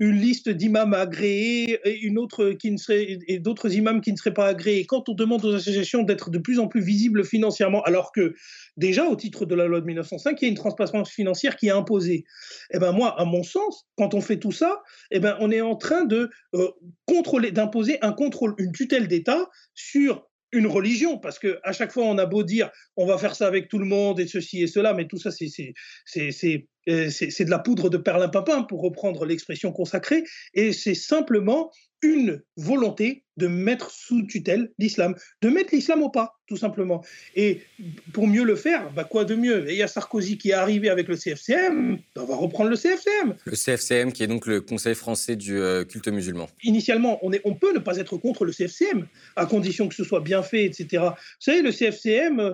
[0.00, 4.16] une liste d'imams agréés et une autre qui ne serait, et d'autres imams qui ne
[4.16, 7.82] seraient pas agréés, quand on demande aux associations d'être de plus en plus visibles financièrement,
[7.82, 8.34] alors que
[8.78, 11.66] déjà au titre de la loi de 1905, il y a une transparence financière qui
[11.66, 12.24] est imposée.
[12.72, 15.60] Eh ben moi, à mon sens, quand on fait tout ça, eh ben on est
[15.60, 16.70] en train de euh,
[17.04, 22.04] contrôler, d'imposer un contrôle, une tutelle d'État sur une religion, parce que à chaque fois
[22.04, 24.66] on a beau dire on va faire ça avec tout le monde et ceci et
[24.66, 25.74] cela, mais tout ça c'est
[26.88, 31.70] euh, de la poudre de perlimpinpin pour reprendre l'expression consacrée, et c'est simplement
[32.02, 37.04] une volonté de mettre sous tutelle l'islam, de mettre l'islam au pas, tout simplement.
[37.34, 37.60] Et
[38.12, 39.70] pour mieux le faire, bah quoi de mieux?
[39.70, 42.76] Il y a Sarkozy qui est arrivé avec le CFCM, bah, on va reprendre le
[42.76, 43.34] CFCM.
[43.44, 46.48] Le CFCM qui est donc le Conseil français du euh, culte musulman.
[46.62, 50.04] Initialement, on, est, on peut ne pas être contre le CFCM, à condition que ce
[50.04, 51.02] soit bien fait, etc.
[51.02, 52.52] Vous savez, le CFCM, euh,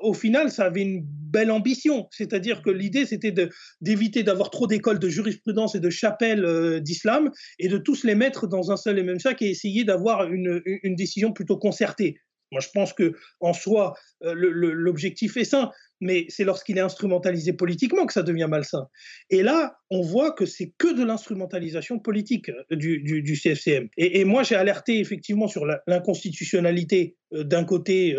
[0.00, 3.34] au final, ça avait une belle ambition, c'est-à-dire que l'idée, c'était
[3.80, 8.14] d'éviter d'avoir trop d'écoles de jurisprudence et de chapelles euh, d'islam, et de tous les
[8.14, 12.16] mettre dans un seul et même sac et essayer d'avoir une, une décision plutôt concertée.
[12.54, 17.52] Moi, je pense que en soi, euh, l'objectif est sain, mais c'est lorsqu'il est instrumentalisé
[17.52, 18.86] politiquement que ça devient malsain.
[19.28, 23.88] Et là, on voit que c'est que de l'instrumentalisation politique euh, du, du, CFCM.
[23.96, 28.16] Et, moi, j'ai alerté effectivement sur l'inconstitutionnalité euh, d'un côté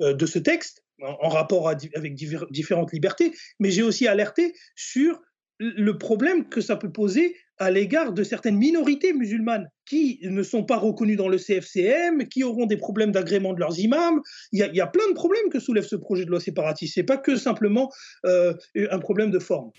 [0.00, 5.18] de ce texte, en, rapport avec différentes libertés, mais j'ai aussi alerté sur
[5.58, 10.64] le problème que ça peut poser à l'égard de certaines minorités musulmanes qui ne sont
[10.64, 14.20] pas reconnues dans le CFCM, qui auront des problèmes d'agrément de leurs imams.
[14.50, 16.94] Il y, a, plein de problèmes que soulève ce projet de loi séparatiste.
[16.94, 17.92] Ce n'est pas que simplement
[18.24, 19.70] euh, un problème de forme.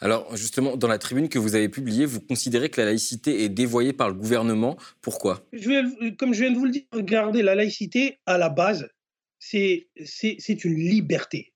[0.00, 3.48] Alors justement, dans la tribune que vous avez publiée, vous considérez que la laïcité est
[3.48, 4.76] dévoyée par le gouvernement.
[5.00, 5.42] Pourquoi?
[5.54, 8.86] Je Comme je viens de vous le dire, regardez, la laïcité, à la base,
[9.38, 9.88] c'est
[10.64, 11.54] une liberté.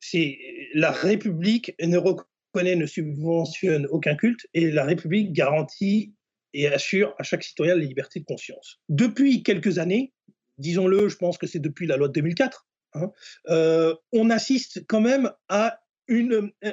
[0.00, 0.36] C'est
[0.74, 6.14] la République ne reconnaît connaît ne subventionne aucun culte et la République garantit
[6.54, 8.80] et assure à chaque citoyen la liberté de conscience.
[8.88, 10.12] Depuis quelques années,
[10.58, 13.10] disons-le, je pense que c'est depuis la loi de 2004, hein,
[13.48, 15.78] euh, on assiste quand même à,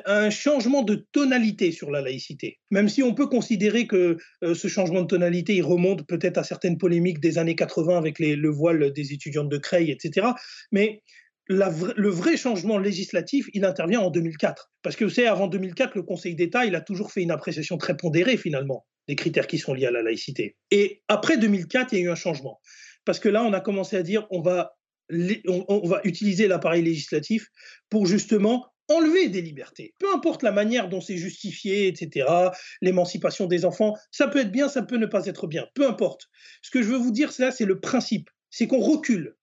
[0.05, 2.59] un changement de tonalité sur la laïcité.
[2.71, 6.43] Même si on peut considérer que euh, ce changement de tonalité, il remonte peut-être à
[6.43, 10.27] certaines polémiques des années 80 avec les, le voile des étudiantes de Creil, etc.
[10.71, 11.03] Mais
[11.49, 14.71] le vrai changement législatif, il intervient en 2004.
[14.83, 17.77] Parce que vous savez, avant 2004, le Conseil d'État, il a toujours fait une appréciation
[17.77, 20.55] très pondérée, finalement, des critères qui sont liés à la laïcité.
[20.69, 22.59] Et après 2004, il y a eu un changement.
[23.03, 24.77] Parce que là, on a commencé à dire, on va,
[25.47, 27.47] on, va utiliser l'appareil législatif
[27.89, 29.95] pour justement enlever des libertés.
[29.97, 32.27] Peu importe la manière dont c'est justifié, etc.,
[32.81, 36.27] l'émancipation des enfants, ça peut être bien, ça peut ne pas être bien, peu importe.
[36.61, 39.35] Ce que je veux vous dire, c'est c'est le principe, c'est qu'on recule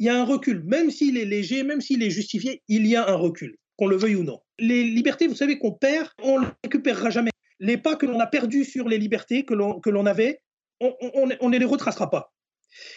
[0.00, 0.64] il y a un recul.
[0.64, 3.96] Même s'il est léger, même s'il est justifié, il y a un recul, qu'on le
[3.96, 4.40] veuille ou non.
[4.58, 7.30] Les libertés, vous savez qu'on perd, on ne les récupérera jamais.
[7.60, 10.40] Les pas que l'on a perdus sur les libertés que l'on avait,
[10.80, 12.32] on, ne les retracera pas.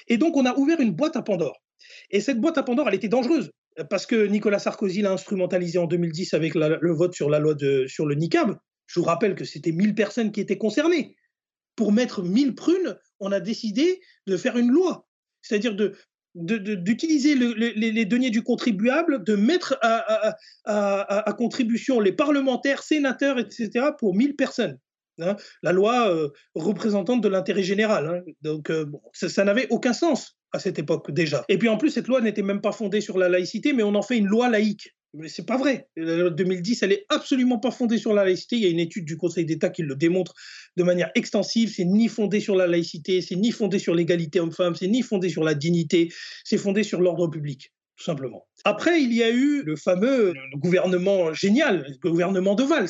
[0.08, 1.62] Et donc, on a ouvert une boîte à Pandore.
[2.10, 3.52] Et cette boîte à Pandore, elle était dangereuse
[3.90, 7.86] parce que Nicolas Sarkozy l'a instrumentalisé en 2010 avec le vote sur la loi de,
[7.88, 8.58] sur le NICAB.
[8.88, 11.18] Je vous rappelle que c'était 1000 personnes qui étaient concernées.
[11.76, 15.08] Pour mettre 1000 prunes, on a décidé de faire une loi,
[15.42, 15.96] c'est-à-dire de,
[16.36, 24.36] d'utiliser les, deniers du contribuable, de mettre à, contribution les parlementaires, sénateurs, etc., pour 1000
[24.36, 24.78] personnes.
[25.20, 25.36] Hein.
[25.62, 28.08] la loi euh, représentante de l'intérêt général.
[28.08, 28.32] Hein.
[28.42, 31.46] Donc, euh, ça n'avait aucun sens à cette époque déjà.
[31.50, 33.94] Et puis en plus, cette loi n'était même pas fondée sur la laïcité, mais on
[33.94, 34.96] en fait une loi laïque.
[35.14, 35.88] Mais c'est pas vrai.
[35.96, 38.56] La loi de 2010, elle est absolument pas fondée sur la laïcité.
[38.56, 40.34] Il y a une étude du Conseil d'État qui le démontre
[40.76, 41.72] de manière extensive.
[41.74, 45.30] C'est ni fondé sur la laïcité, c'est ni fondé sur l'égalité homme-femme, c'est ni fondé
[45.30, 46.12] sur la dignité,
[46.44, 48.48] c'est fondé sur l'ordre public, tout simplement.
[48.66, 52.90] Après, il y a eu le fameux gouvernement génial, le gouvernement de Valls.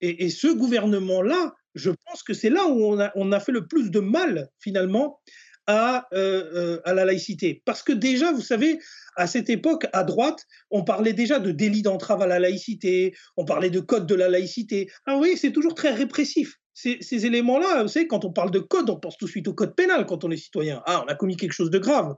[0.00, 4.00] Et, ce gouvernement-là, je pense que c'est là où on a, fait le plus de
[4.00, 5.18] mal, finalement,
[5.68, 7.62] à, euh, euh, à la laïcité.
[7.64, 8.80] Parce que déjà, vous savez,
[9.16, 13.44] à cette époque, à droite, on parlait déjà de délit d'entrave à la laïcité, on
[13.44, 14.90] parlait de code de la laïcité.
[15.06, 16.56] Ah oui, c'est toujours très répressif.
[16.72, 19.52] Ces, éléments-là, vous savez, quand on parle de code, on pense tout de suite au
[19.52, 20.80] code pénal quand on est citoyen.
[20.86, 22.14] Ah, on a commis quelque chose de grave.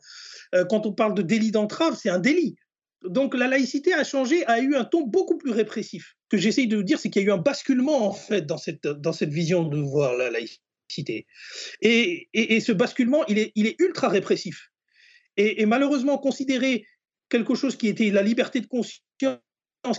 [0.54, 2.56] Euh, quand on parle de délit d'entrave, c'est un délit.
[3.02, 6.14] Donc la laïcité a changé, a eu un ton beaucoup plus répressif.
[6.24, 8.58] Ce que j'essaye de dire, c'est qu'il y a eu un basculement en fait dans
[8.58, 10.62] cette, dans cette vision de voir la laïcité.
[11.80, 14.70] Et, et, ce basculement, il est, il est ultra répressif.
[15.36, 16.84] Et, malheureusement, considérer
[17.28, 19.00] quelque chose qui était la liberté de conscience,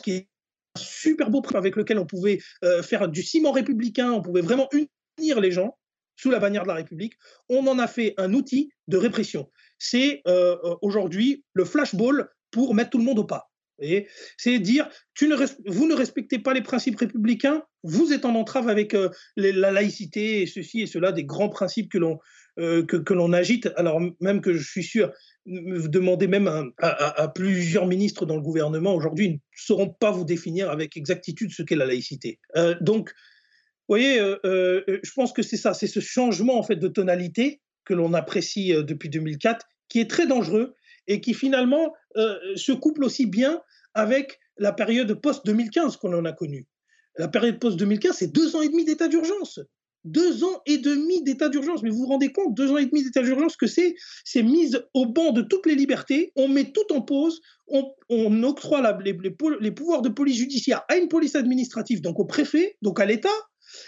[0.03, 0.27] qui est
[0.75, 4.69] un super beau avec lequel on pouvait euh, faire du ciment républicain, on pouvait vraiment
[5.17, 5.77] unir les gens
[6.15, 7.13] sous la bannière de la République,
[7.49, 9.51] on en a fait un outil de répression.
[9.79, 13.50] C'est euh, euh, aujourd'hui le flashball pour mettre tout le monde au pas.
[14.37, 14.89] C'est dire,
[15.65, 20.41] vous ne respectez pas les principes républicains, vous êtes en entrave avec euh, la laïcité
[20.41, 22.19] et ceci et cela, des grands principes que l'on
[22.59, 25.11] euh, que l'on agite, alors même que je suis sûr,
[25.45, 30.25] vous demandez même à, plusieurs ministres dans le gouvernement aujourd'hui, ils ne sauront pas vous
[30.25, 32.39] définir avec exactitude ce qu'est la laïcité.
[32.57, 33.09] Euh, donc,
[33.87, 37.93] vous voyez, je pense que c'est ça, c'est ce changement en fait de tonalité que
[37.93, 40.75] l'on apprécie depuis 2004, qui est très dangereux
[41.11, 43.61] et qui finalement euh, se couple aussi bien
[43.93, 46.67] avec la période post-2015 qu'on en a connue.
[47.17, 49.59] La période post-2015, c'est deux ans et demi d'état d'urgence.
[50.05, 51.83] Deux ans et demi d'état d'urgence.
[51.83, 54.81] Mais vous vous rendez compte, deux ans et demi d'état d'urgence, que c'est C'est mise
[54.93, 59.17] au banc de toutes les libertés, on met tout en pause, on, octroie les,
[59.59, 63.29] les pouvoirs de police judiciaire à une police administrative, donc au préfet, donc à l'État,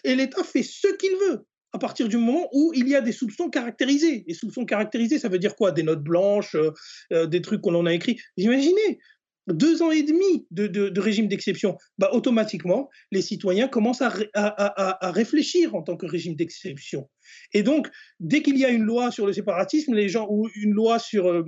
[0.04, 3.12] et l'État fait ce qu'il veut à partir du moment où il y a des
[3.12, 4.24] soupçons caractérisés.
[4.28, 5.72] Les soupçons caractérisés, ça veut dire quoi?
[5.72, 6.72] Des notes blanches, euh,
[7.12, 8.20] euh, des trucs qu'on en a écrits.
[8.38, 9.00] Imaginez,
[9.48, 15.82] deux ans et demi de, régime d'exception, bah, automatiquement, les citoyens commencent à, réfléchir en
[15.82, 17.10] tant que régime d'exception.
[17.54, 20.72] Et donc, dès qu'il y a une loi sur le séparatisme, les gens, ou une
[20.72, 21.44] loi sur euh,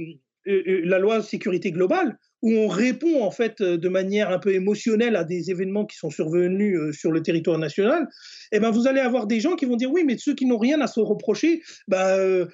[0.46, 5.16] la loi sécurité globale, où on répond en fait euh, de manière un peu émotionnelle
[5.16, 8.08] à des événements qui sont survenus euh, sur le territoire national,
[8.52, 10.58] eh ben vous allez avoir des gens qui vont dire oui, mais ceux qui n'ont
[10.58, 12.46] rien à se reprocher, bah, euh,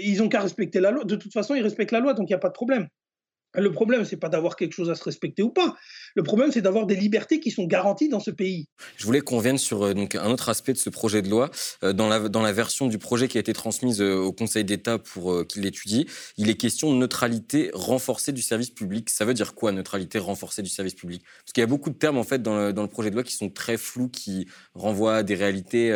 [0.00, 1.04] ils ont qu'à respecter la loi.
[1.04, 2.88] De toute façon, ils respectent la loi, donc il n'y a pas de problème.
[3.56, 5.76] Le problème, c'est pas d'avoir quelque chose à se respecter ou pas.
[6.14, 8.68] Le problème, c'est d'avoir des libertés qui sont garanties dans ce pays.
[8.96, 11.50] Je voulais qu'on vienne sur euh, donc, un autre aspect de ce projet de loi.
[11.82, 14.64] Euh, dans, la, dans la version du projet qui a été transmise euh, au Conseil
[14.64, 19.10] d'État pour qu'il l'étudie, il est question de neutralité renforcée du service public.
[19.10, 21.22] Ça veut dire quoi, neutralité renforcée du service public?
[21.44, 23.24] Parce qu'il y a beaucoup de termes, en fait, dans dans le, projet de loi
[23.24, 25.92] qui sont très flous, qui renvoient à des réalités.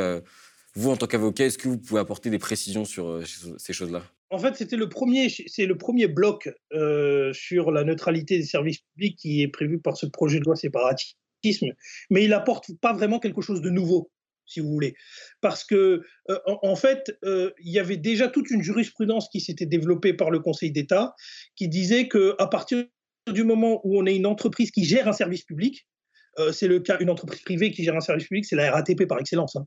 [0.74, 3.22] Vous, en tant qu'avocat, est-ce que vous pouvez apporter des précisions sur
[3.56, 4.02] ces choses-là?
[4.30, 8.78] En fait, c'était le premier, c'est le premier bloc euh, sur la neutralité des services
[8.78, 11.66] publics qui est prévu par ce projet de loi séparatisme,
[12.10, 14.12] mais il apporte pas vraiment quelque chose de nouveau,
[14.46, 14.94] si vous voulez,
[15.40, 19.66] parce que euh, en, fait, euh, il y avait déjà toute une jurisprudence qui s'était
[19.66, 21.14] développée par le Conseil d'État
[21.56, 22.84] qui disait que à partir
[23.32, 25.86] du moment où on est une entreprise qui gère un service public,
[26.52, 29.18] c'est le cas, une entreprise privée qui gère un service public, c'est la RATP par
[29.18, 29.56] excellence.
[29.56, 29.66] Hein.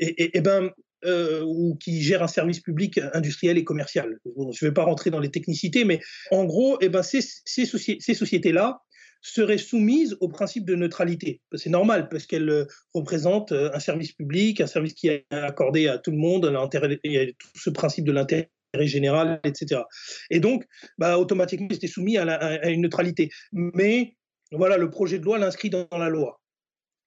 [0.00, 0.70] et, ben,
[1.04, 4.18] euh, ou qui gèrent un service public industriel et commercial.
[4.24, 7.20] je ne vais pas rentrer dans les technicités, mais en gros, eh ben, ces,
[7.64, 8.80] sociétés-là
[9.20, 11.40] seraient soumises au principe de neutralité.
[11.54, 15.88] C'est normal, parce qu'elles euh, représentent euh, un service public, un service qui est accordé
[15.88, 18.50] à tout le monde, a tout ce principe de l'intérêt
[18.82, 19.82] général, etc.
[20.30, 20.64] Et donc,
[20.98, 23.30] bah, automatiquement, ils étaient soumis à, à, une neutralité.
[23.52, 24.16] Mais
[24.52, 26.40] voilà, le projet de loi l'inscrit dans la loi.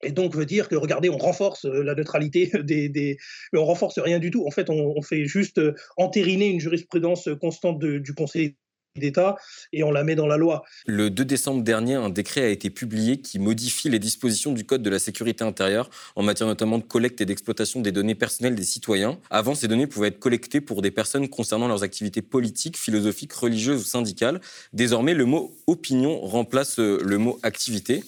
[0.02, 3.18] Et donc veut dire que regardez, on renforce euh, la neutralité des, des...
[3.52, 4.46] mais on renforce rien du tout.
[4.46, 8.56] En fait, on, fait juste euh, entériner une jurisprudence constante du Conseil
[8.98, 9.36] d'État
[9.72, 10.64] et on la met dans la loi.
[10.86, 14.82] Le 2 décembre dernier, un décret a été publié qui modifie les dispositions du Code
[14.82, 18.64] de la sécurité intérieure en matière notamment de collecte et d'exploitation des données personnelles des
[18.64, 19.18] citoyens.
[19.30, 23.82] Avant, ces données pouvaient être collectées pour des personnes concernant leurs activités politiques, philosophiques, religieuses
[23.82, 24.40] ou syndicales.
[24.72, 28.02] Désormais, le mot opinion remplace euh, le mot activité.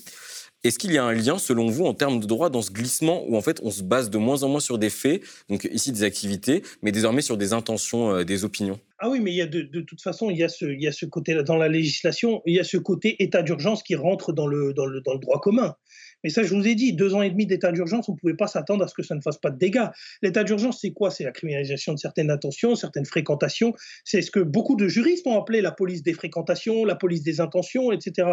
[0.63, 3.25] Est-ce qu'il y a un lien, selon vous, en termes de droit, dans ce glissement
[3.27, 5.91] où en fait on se base de moins en moins sur des faits, donc ici
[5.91, 8.79] des activités, mais désormais sur des intentions, euh, des opinions?
[8.99, 11.35] Ah oui, mais il y a de, toute façon, il y a ce, ce côté
[11.45, 14.85] dans la législation, il y a ce côté état d'urgence qui rentre dans le, dans
[14.85, 15.75] le, dans le droit commun.
[16.23, 18.35] Mais ça, je vous ai dit, deux ans et demi d'état d'urgence, on ne pouvait
[18.35, 19.87] pas s'attendre à ce que ça ne fasse pas de dégâts.
[20.21, 21.11] L'état d'urgence, c'est quoi?
[21.11, 23.73] C'est la criminalisation de certaines intentions, certaines fréquentations.
[24.05, 27.41] C'est ce que beaucoup de juristes ont appelé la police des fréquentations, la police des
[27.41, 28.33] intentions, etc.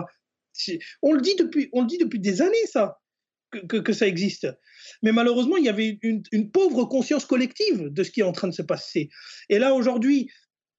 [1.01, 2.97] On le dit depuis, on le dit depuis des années, ça,
[3.51, 4.47] que, ça existe.
[5.01, 8.47] Mais malheureusement, il y avait une, pauvre conscience collective de ce qui est en train
[8.47, 9.09] de se passer.
[9.49, 10.29] Et là, aujourd'hui,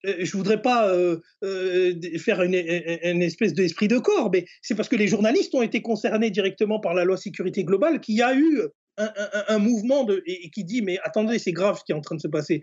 [0.07, 4.88] euh, je voudrais pas euh, euh, faire une, espèce d'esprit de corps, mais c'est parce
[4.88, 8.35] que les journalistes ont été concernés directement par la loi sécurité globale qu'il y a
[8.35, 8.62] eu
[8.97, 12.21] un, mouvement et, qui dit, mais attendez, c'est grave ce qui est en train de
[12.21, 12.62] se passer.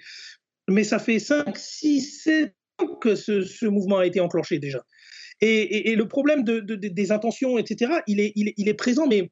[0.67, 4.83] Mais ça fait 5, 6, 7 ans que ce, mouvement a été enclenché déjà.
[5.41, 9.29] Et, le problème de, des intentions, etc., il est, présent, mais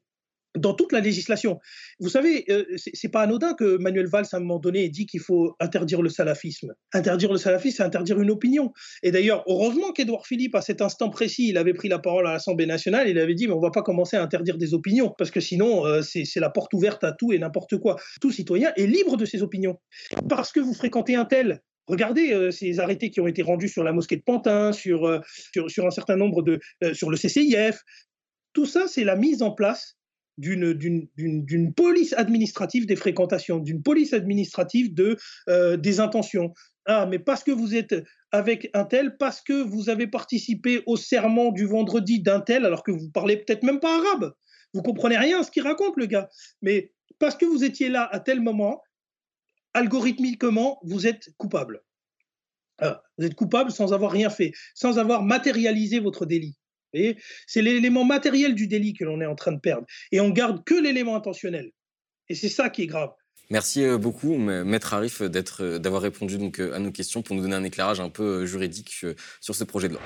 [0.56, 1.58] dans toute la législation.
[1.98, 4.88] Vous savez, euh, ce c'est pas anodin que Manuel Valls, à un moment donné, ait
[4.88, 6.72] dit qu'il faut interdire le salafisme.
[6.92, 8.72] Interdire le salafisme, c'est interdire une opinion.
[9.02, 12.32] Et d'ailleurs, heureusement qu'Édouard Philippe, à cet instant précis, il avait pris la parole à
[12.32, 15.30] l'Assemblée nationale, il avait dit, mais on va pas commencer à interdire des opinions, parce
[15.30, 17.96] que sinon, euh, c'est la porte ouverte à tout et n'importe quoi.
[18.20, 19.80] Tout citoyen est libre de ses opinions.
[20.28, 23.84] Parce que vous fréquentez un tel, Regardez euh, ces arrêtés qui ont été rendus sur
[23.84, 25.20] la mosquée de Pantin, sur,
[25.52, 26.60] sur, sur un certain nombre de.
[26.92, 27.80] sur le CCIF.
[28.52, 29.96] Tout ça, c'est la mise en place
[30.36, 35.16] d'une police administrative des fréquentations, d'une police administrative de,
[35.48, 36.52] euh, des intentions.
[36.86, 37.94] Ah, mais parce que vous êtes
[38.30, 42.82] avec un tel, parce que vous avez participé au serment du vendredi d'un tel, alors
[42.82, 44.34] que vous parlez peut-être même pas arabe.
[44.74, 46.28] Vous comprenez rien à ce qu'il raconte, le gars.
[46.62, 48.82] Mais parce que vous étiez là à tel moment,
[49.74, 51.82] algorithmiquement, vous êtes coupable.
[52.80, 56.56] Vous êtes coupable sans avoir rien fait, sans avoir matérialisé votre délit.
[57.46, 59.86] C'est l'élément matériel du délit que l'on est en train de perdre.
[60.12, 61.70] Et on garde que l'élément intentionnel.
[62.28, 63.10] Et c'est ça qui est grave.
[63.50, 67.42] Merci euh, beaucoup, Maître Arif, euh, d'avoir répondu donc euh, à nos questions pour nous
[67.42, 69.04] donner un éclairage un peu juridique
[69.40, 70.02] sur ce projet de loi.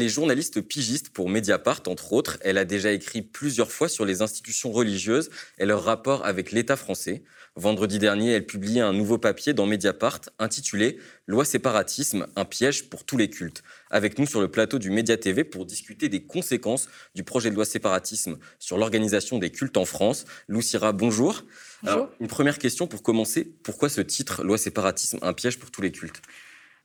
[0.00, 2.38] Elle est journaliste pigiste pour Mediapart, entre autres.
[2.40, 6.76] Elle a déjà écrit plusieurs fois sur les institutions religieuses et leur rapport avec l'État
[6.76, 7.22] français.
[7.54, 13.04] Vendredi dernier, elle publiait un nouveau papier dans Mediapart intitulé Loi séparatisme, un piège pour
[13.04, 13.62] tous les cultes.
[13.90, 17.54] Avec nous sur le plateau du Média TV pour discuter des conséquences du projet de
[17.54, 20.24] loi séparatisme sur l'organisation des cultes en France.
[20.48, 21.44] Lucira, bonjour.
[21.82, 22.08] bonjour.
[22.20, 23.52] une première question pour commencer.
[23.62, 26.22] Pourquoi ce titre, Loi séparatisme, un piège pour tous les cultes?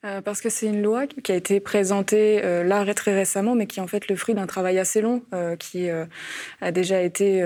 [0.05, 3.65] Euh, parce que c'est une loi qui a été présentée euh, là très récemment, mais
[3.65, 7.43] qui est en fait le fruit d'un travail assez long, euh, qui a déjà été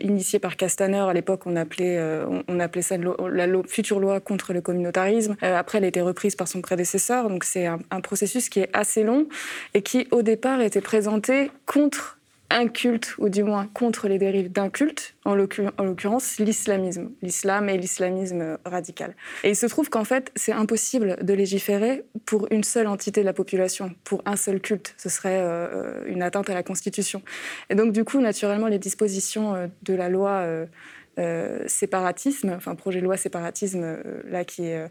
[0.00, 0.98] initié par Castaner.
[1.08, 2.00] À l'époque, on appelait,
[2.48, 5.36] on, appelait ça la future loi contre le communautarisme.
[5.42, 7.28] après, elle a été reprise par son prédécesseur.
[7.28, 9.26] Donc c'est un, un, processus qui est assez long
[9.74, 12.19] et qui, au départ, était présenté contre
[12.50, 17.78] un culte, ou du moins contre les dérives d'un culte, en l'occurrence l'islamisme, l'islam et
[17.78, 19.14] l'islamisme radical.
[19.44, 23.26] Et il se trouve qu'en fait, c'est impossible de légiférer pour une seule entité de
[23.26, 24.94] la population, pour un seul culte.
[24.98, 27.22] Ce serait euh, une atteinte à la Constitution.
[27.70, 30.44] Et donc, du coup, naturellement, les dispositions euh, de la loi
[31.18, 34.86] euh, séparatisme, enfin, projet de loi séparatisme, là, qui est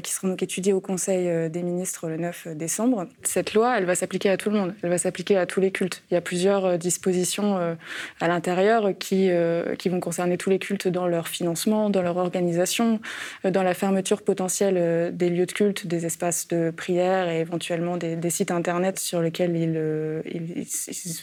[0.00, 3.06] qui seront donc étudiées au Conseil euh, des ministres le 9 décembre.
[3.22, 5.70] Cette loi, elle va s'appliquer à tout le monde, elle va s'appliquer à tous les
[5.70, 6.02] cultes.
[6.10, 7.76] Il y a plusieurs euh, dispositions
[8.20, 9.30] à l'intérieur qui,
[9.78, 13.00] qui vont concerner tous les cultes dans leur financement, dans leur organisation,
[13.44, 18.30] dans la fermeture potentielle des lieux de culte, des espaces de prière et éventuellement des,
[18.30, 20.22] sites Internet sur lesquels ils,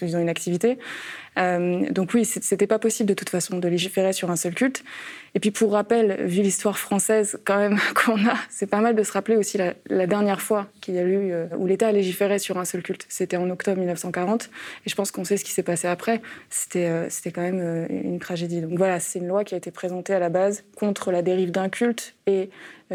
[0.01, 0.77] ils, ont une activité.
[1.35, 4.83] Donc oui, c'était pas possible de toute façon de légiférer sur un seul culte.
[5.35, 9.03] Et puis pour rappel, vu l'histoire française quand même qu'on a, c'est pas mal de
[9.03, 12.37] se rappeler aussi la, dernière fois qu'il y a eu euh, où l'État a légiféré
[12.37, 13.05] sur un seul culte.
[13.09, 14.49] C'était en octobre 1940,
[14.85, 16.21] et je pense qu'on sait ce qui s'est passé après.
[16.49, 18.61] C'était euh, c'était quand même euh, une tragédie.
[18.61, 21.51] Donc voilà, c'est une loi qui a été présentée à la base contre la dérive
[21.51, 22.49] d'un culte et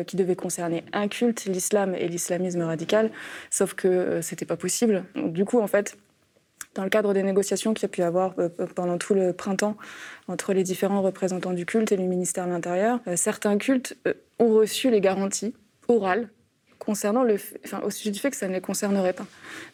[0.07, 3.11] qui devait concerner un culte, l'islam et l'islamisme radical,
[3.51, 5.05] sauf que c'était pas possible.
[5.17, 5.97] Du coup, en fait,
[6.75, 9.77] dans le cadre des négociations qu'il y a pu avoir euh, pendant tout le printemps
[10.29, 14.15] entre les différents représentants du culte et le ministère de l'Intérieur, euh, certains cultes euh,
[14.39, 15.55] ont reçu les garanties
[15.89, 16.29] orales
[16.89, 19.27] concernant le, enfin, au sujet du fait que ça ne les concernerait pas.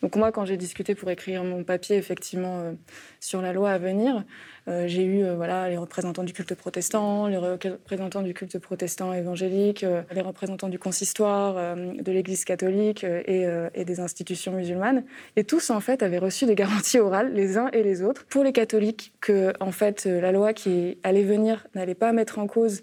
[0.03, 2.73] Donc moi, quand j'ai discuté pour écrire mon papier effectivement euh,
[3.21, 4.25] sur la loi à venir,
[4.67, 9.15] euh, j'ai eu euh, voilà les représentants du culte protestant, les représentants du culte protestant
[9.15, 15.05] évangélique, les représentants du consistoire, de l'Église catholique et, et, des institutions musulmanes,
[15.37, 18.43] et tous en fait avaient reçu des garanties orales les uns et les autres pour
[18.43, 22.83] les catholiques que en fait la loi qui allait venir n'allait pas mettre en cause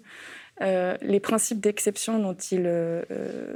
[0.62, 3.02] euh, les principes d'exception dont, ils, euh,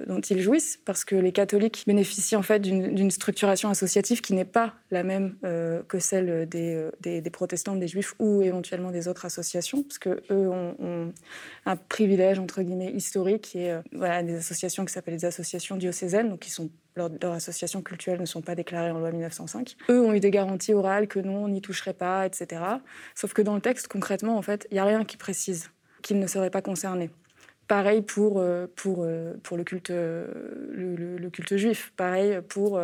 [0.06, 4.44] dont ils jouissent, parce que les catholiques bénéficient en fait d'une structuration associative qui n'est
[4.44, 9.24] pas la même euh, que celle des, des, protestants, des juifs ou éventuellement des autres
[9.24, 11.12] associations, parce qu'eux ont,
[11.64, 13.56] un privilège entre guillemets historique
[13.92, 18.26] voilà, des associations qui s'appellent des associations diocésaines, donc qui sont leurs, associations culturelles ne
[18.26, 19.76] sont pas déclarées en loi 1905.
[19.90, 22.62] Eux ont eu des garanties orales que non, on n'y toucherait pas, etc.
[23.14, 25.70] Sauf que dans le texte, concrètement, en fait, il n'y a rien qui précise
[26.02, 27.10] qu'ils ne seraient pas concernés.
[27.68, 30.26] Pareil pour, euh, pour, euh, pour le, culte, euh,
[30.72, 32.80] le, culte juif, pareil pour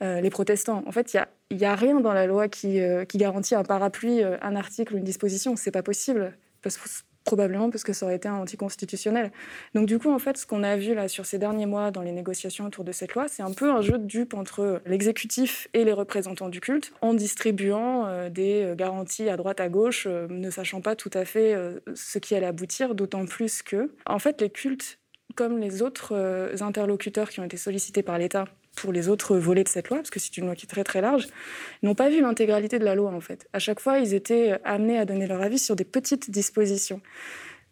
[0.00, 0.82] les protestants.
[0.86, 3.62] En fait, il n'y a, y a rien dans la loi qui, qui garantit un
[3.62, 5.54] parapluie, un article, une disposition.
[5.54, 6.36] C'est pas possible.
[6.60, 9.32] Parce probablement parce que ça aurait été anticonstitutionnel.
[9.74, 12.02] Donc du coup, en fait, ce qu'on a vu là sur ces derniers mois dans
[12.02, 15.68] les négociations autour de cette loi, c'est un peu un jeu de dupes entre l'exécutif
[15.74, 20.06] et les représentants du culte, en distribuant euh, des euh, garanties à droite à gauche,
[20.06, 21.56] euh, ne sachant pas tout à fait
[21.94, 24.98] ce qui allait aboutir, d'autant plus que, en fait, les cultes,
[25.34, 26.14] comme les autres
[26.60, 28.44] interlocuteurs qui ont été sollicités par l'État
[28.76, 30.84] pour les autres volets de cette loi, parce que c'est une loi qui est très
[30.84, 31.28] très large,
[31.82, 33.48] n'ont pas vu l'intégralité de la loi en fait.
[33.52, 37.00] À chaque fois, ils étaient amenés à donner leur avis sur des petites dispositions.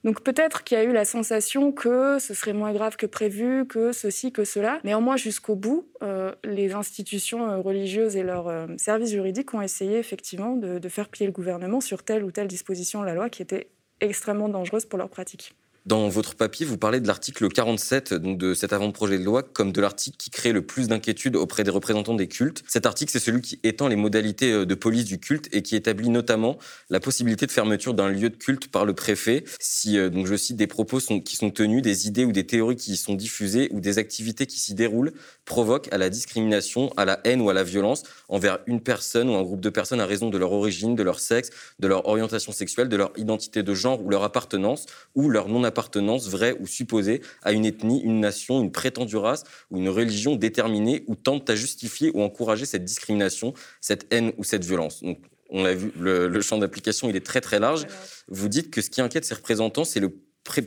[0.02, 3.66] Donc peut-être qu'il y a eu la sensation que ce serait moins grave que prévu,
[3.66, 4.80] que ceci, que cela.
[4.82, 9.98] Néanmoins, jusqu'au bout, euh, les institutions euh, religieuses et leurs euh, services juridiques ont essayé
[9.98, 13.28] effectivement de, de faire plier le gouvernement sur telle ou telle disposition de la loi
[13.28, 13.68] qui était
[14.00, 15.54] extrêmement dangereuse pour leur pratique.
[15.86, 19.72] Dans votre papier, vous parlez de l'article 47 donc de cet avant-projet de loi comme
[19.72, 22.62] de l'article qui crée le plus d'inquiétude auprès des représentants des cultes.
[22.68, 25.76] Cet article, c'est celui qui étend les modalités euh, de police du culte et qui
[25.76, 26.58] établit notamment
[26.90, 30.36] la possibilité de fermeture d'un lieu de culte par le préfet si, euh, donc je
[30.36, 33.70] cite, des propos qui sont tenus, des idées ou des théories qui y sont diffusées
[33.72, 35.12] ou des activités qui s'y déroulent
[35.46, 39.34] provoquent à la discrimination, à la haine ou à la violence envers une personne ou
[39.34, 42.52] un groupe de personnes à raison de leur origine, de leur sexe, de leur orientation
[42.52, 46.66] sexuelle, de leur identité de genre ou leur appartenance ou leur non appartenance vraie ou
[46.66, 51.48] supposée à une ethnie, une nation, une prétendue race ou une religion déterminée ou tente
[51.50, 55.02] à justifier ou encourager cette discrimination, cette haine ou cette violence.
[55.02, 55.18] Donc,
[55.50, 57.86] on l'a vu, le, champ d'application, il est très très large.
[58.28, 60.10] Vous dites que ce qui inquiète ces représentants, c'est le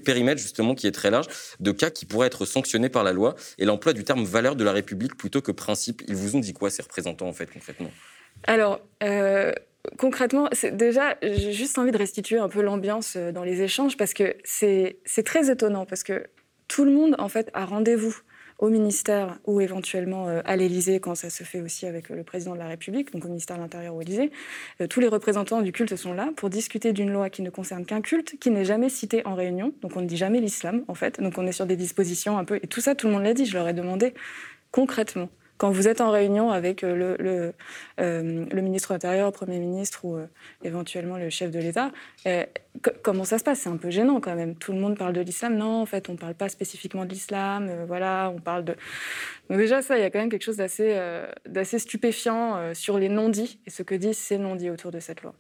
[0.04, 1.28] périmètre justement qui est très large
[1.60, 4.64] de cas qui pourraient être sanctionnés par la loi et l'emploi du terme valeur de
[4.64, 6.04] la République plutôt que principe.
[6.08, 7.92] Ils vous ont dit quoi ces représentants en fait concrètement?
[8.46, 9.52] Alors, euh,
[9.98, 14.14] concrètement, déjà, j'ai juste envie de restituer un peu l'ambiance euh, dans les échanges parce
[14.14, 16.28] que c'est très étonnant parce que
[16.68, 18.16] tout le monde, en fait, a rendez-vous
[18.60, 22.54] au ministère ou éventuellement euh, à l'Élysée quand ça se fait aussi avec le président
[22.54, 24.32] de la République, donc au ministère de l'Intérieur ou à l'Élysée.
[24.80, 27.86] Euh, tous les représentants du culte sont là pour discuter d'une loi qui ne concerne
[27.86, 29.74] qu'un culte, qui n'est jamais cité en réunion.
[29.82, 31.20] Donc on ne dit jamais l'islam en fait.
[31.20, 33.34] Donc on est sur des dispositions un peu et tout ça tout le monde l'a
[33.34, 33.46] dit.
[33.46, 34.14] Je leur ai demandé
[34.72, 35.30] concrètement
[35.64, 37.16] quand vous êtes en réunion avec euh,
[38.02, 40.26] euh, le ministre de l'Intérieur, le Premier ministre ou euh,
[40.62, 41.90] éventuellement le chef de l'État,
[43.02, 43.62] comment ça se passe?
[43.62, 44.56] C'est un peu gênant quand même.
[44.56, 45.56] Tout le monde parle de l'islam.
[45.56, 47.86] Non, en fait, on ne parle pas spécifiquement de l'islam.
[47.88, 48.76] voilà, on parle de...
[49.50, 53.62] Donc déjà, ça, il y a quand même quelque chose d'assez stupéfiant sur les non-dits
[53.66, 55.34] et ce que disent ces non-dits autour de cette loi.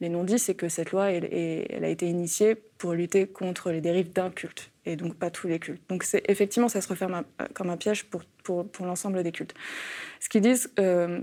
[0.00, 4.12] Les non-dits, c'est que cette loi, elle, a été initiée pour lutter contre les dérives
[4.12, 5.82] d'un culte, et donc pas tous les cultes.
[5.88, 7.24] Donc effectivement, ça se referme
[7.54, 8.22] comme un piège pour,
[8.80, 9.54] l'ensemble des cultes.
[10.20, 11.20] Ce qu'ils disent euh,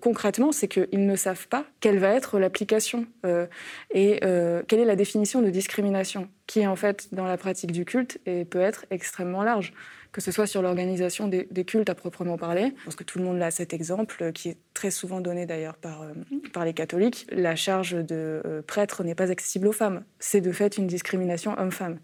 [0.00, 3.46] concrètement, c'est qu'ils ne savent pas quelle va être l'application euh,
[3.90, 7.84] et euh, quelle est la définition de discrimination, qui en fait, dans la pratique du
[7.84, 9.72] culte, et peut être extrêmement large
[10.12, 12.74] que ce soit sur l'organisation des, cultes à proprement parler.
[12.78, 15.76] Je pense que tout le monde a cet exemple, qui est très souvent donné d'ailleurs
[15.76, 17.26] par, euh, les catholiques.
[17.30, 20.04] La charge de euh, prêtre n'est pas accessible aux femmes.
[20.18, 21.98] C'est de fait une discrimination homme-femme.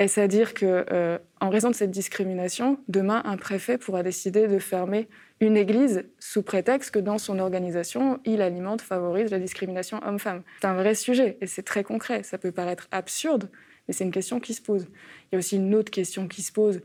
[0.00, 4.48] Est-ce à dire que, euh, en raison de cette discrimination, demain, un préfet pourra décider
[4.48, 10.00] de fermer une église sous prétexte que dans son organisation, il alimente, favorise la discrimination
[10.04, 10.42] homme-femme?
[10.60, 12.24] C'est un vrai sujet et c'est très concret.
[12.24, 13.48] Ça peut paraître absurde,
[13.86, 14.88] mais c'est une question qui se pose.
[15.30, 16.80] Il y a aussi une autre question qui se pose euh,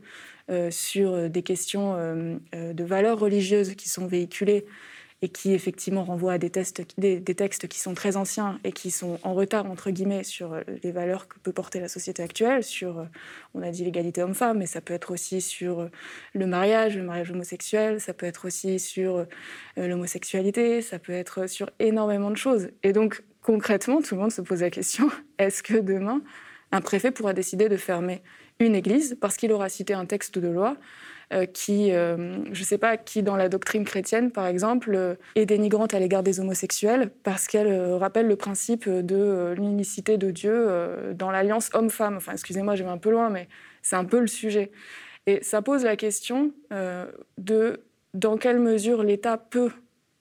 [0.70, 4.66] sur euh, des questions euh, de valeurs religieuses qui sont véhiculées
[5.22, 6.50] et qui effectivement renvoient à des,
[6.96, 10.92] des, textes qui sont très anciens et qui sont en retard, entre guillemets, sur les
[10.92, 13.06] valeurs que peut porter la société actuelle, sur,
[13.52, 15.90] on a dit l'égalité homme-femme, mais ça peut être aussi sur
[16.32, 19.26] le mariage, le mariage homosexuel, ça peut être aussi sur
[19.76, 22.70] l'homosexualité, ça peut être sur énormément de choses.
[22.82, 26.22] Et donc, concrètement, tout le monde se pose la question, est-ce que demain,
[26.72, 28.22] un préfet pourra décider de fermer
[28.60, 30.76] une église parce qu'il aura cité un texte de loi
[31.32, 35.14] euh, qui, euh, je ne sais pas, qui dans la doctrine chrétienne, par exemple, euh,
[35.36, 40.68] est dénigrante à l'égard des homosexuels parce qu'elle rappelle le principe de l'unicité de Dieu
[41.14, 42.16] dans l'alliance homme-femme.
[42.16, 43.48] Enfin, excusez-moi, je vais un peu loin, mais
[43.82, 44.72] c'est un peu le sujet.
[45.26, 46.52] Et ça pose la question
[47.38, 47.80] de
[48.12, 49.70] dans quelle mesure l'État peut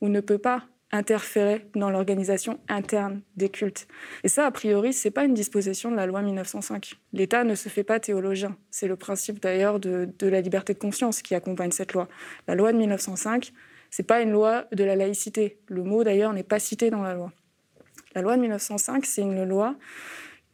[0.02, 3.88] ou ne peut pas interférer dans l'organisation interne des cultes.
[4.24, 6.96] Et ça, a priori, c'est pas une disposition de la loi 1905.
[7.14, 8.58] L'État ne se fait pas théologien.
[8.72, 12.08] C'est le principe d'ailleurs de, la liberté de conscience qui accompagne cette loi.
[12.48, 13.52] La loi de 1905,
[13.92, 15.60] c'est pas une loi de la laïcité.
[15.68, 17.32] Le mot d'ailleurs n'est pas cité dans la loi.
[18.16, 19.76] La loi de 1905, c'est une loi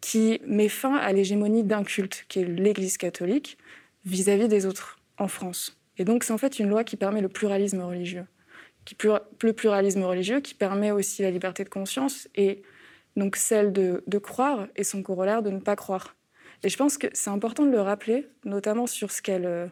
[0.01, 3.57] qui met fin à l'hégémonie d'un culte, qui est l'Église catholique,
[4.03, 5.79] vis à -vis des autres en France.
[5.97, 8.25] Et donc c'est en fait une loi qui permet le pluralisme religieux
[9.41, 12.63] le pluralisme religieux, qui permet aussi la liberté de conscience et
[13.15, 16.15] donc celle de, croire et son corollaire de ne pas croire.
[16.63, 19.67] Et je pense que c'est important de le rappeler, notamment sur, ce qu'elle, euh,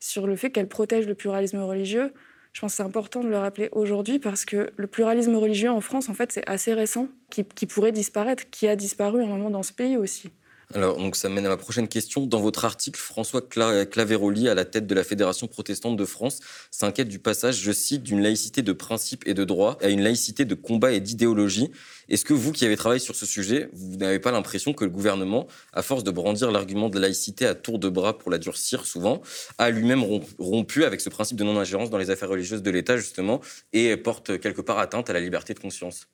[0.00, 2.12] sur le fait qu'elle protège le pluralisme religieux.
[2.52, 5.80] Je pense que c'est important de le rappeler aujourd'hui parce que le pluralisme religieux en
[5.80, 9.50] France, en fait, c'est assez récent, qui, qui, pourrait disparaître, qui a disparu un moment
[9.50, 10.30] dans ce pays aussi.
[10.74, 12.26] Alors, donc, ça mène à ma prochaine question.
[12.26, 16.40] Dans votre article, François Claveroli, à la tête de la Fédération protestante de France,
[16.70, 20.44] s'inquiète du passage, je cite, d'une laïcité de principe et de droit à une laïcité
[20.44, 21.70] de combat et d'idéologie.
[22.10, 24.90] Est-ce que vous qui avez travaillé sur ce sujet, vous n'avez pas l'impression que le
[24.90, 28.36] gouvernement, à force de brandir l'argument de la laïcité à tour de bras pour la
[28.36, 29.22] durcir souvent,
[29.56, 30.04] a lui-même
[30.38, 33.40] rompu avec ce principe de non-ingérence dans les affaires religieuses de l'État, justement,
[33.72, 36.08] et porte quelque part atteinte à la liberté de conscience?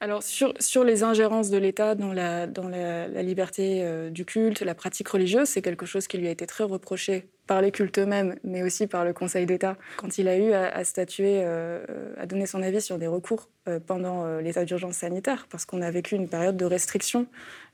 [0.00, 4.60] Alors sur, sur les ingérences de l'État dans, la, dans la, liberté euh, du culte,
[4.60, 7.98] la pratique religieuse, c'est quelque chose qui lui a été très reproché par les cultes
[7.98, 12.26] eux-mêmes, mais aussi par le Conseil d'État, quand il a eu à, statuer, euh, à
[12.26, 16.16] donner son avis sur des recours euh, pendant l'état d'urgence sanitaire, parce qu'on a vécu
[16.16, 17.26] une période de restriction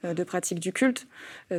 [0.05, 1.07] de pratique du culte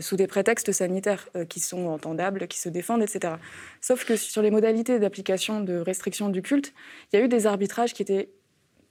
[0.01, 3.35] sous des prétextes sanitaires qui sont entendables, qui se défendent, etc.
[3.79, 6.73] Sauf que sur les modalités d'application de restriction du culte,
[7.11, 8.29] il y a eu des arbitrages qui étaient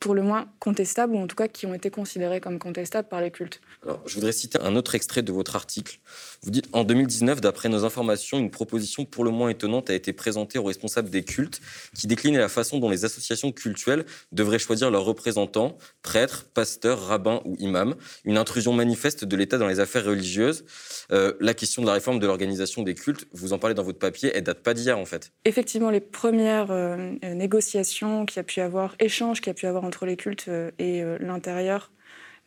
[0.03, 3.21] pour le moins contestables, ou en tout cas qui ont été considérés comme contestables par
[3.21, 3.61] les cultes.
[3.85, 6.01] Alors, je voudrais citer un autre extrait de votre article.
[6.43, 10.13] Vous dites En 2019, d'après nos informations, une proposition pour le moins étonnante a été
[10.13, 11.61] présentée aux responsables des cultes
[11.97, 17.41] qui déclinait la façon dont les associations cultuelles devraient choisir leurs représentants, prêtres, pasteurs, rabbins
[17.45, 17.95] ou imams.
[18.25, 20.65] Une intrusion manifeste de l'État dans les affaires religieuses.
[21.13, 24.01] Euh, la question de la réforme de l'organisation des cultes, vous en parlez dans votre
[24.01, 25.31] papier, elle date pas d'hier en fait.
[25.45, 30.07] Effectivement, les premières euh, négociations qui a pu avoir, échanges qui a pu avoir entre
[30.07, 31.93] les cultes euh, et euh, l'intérieur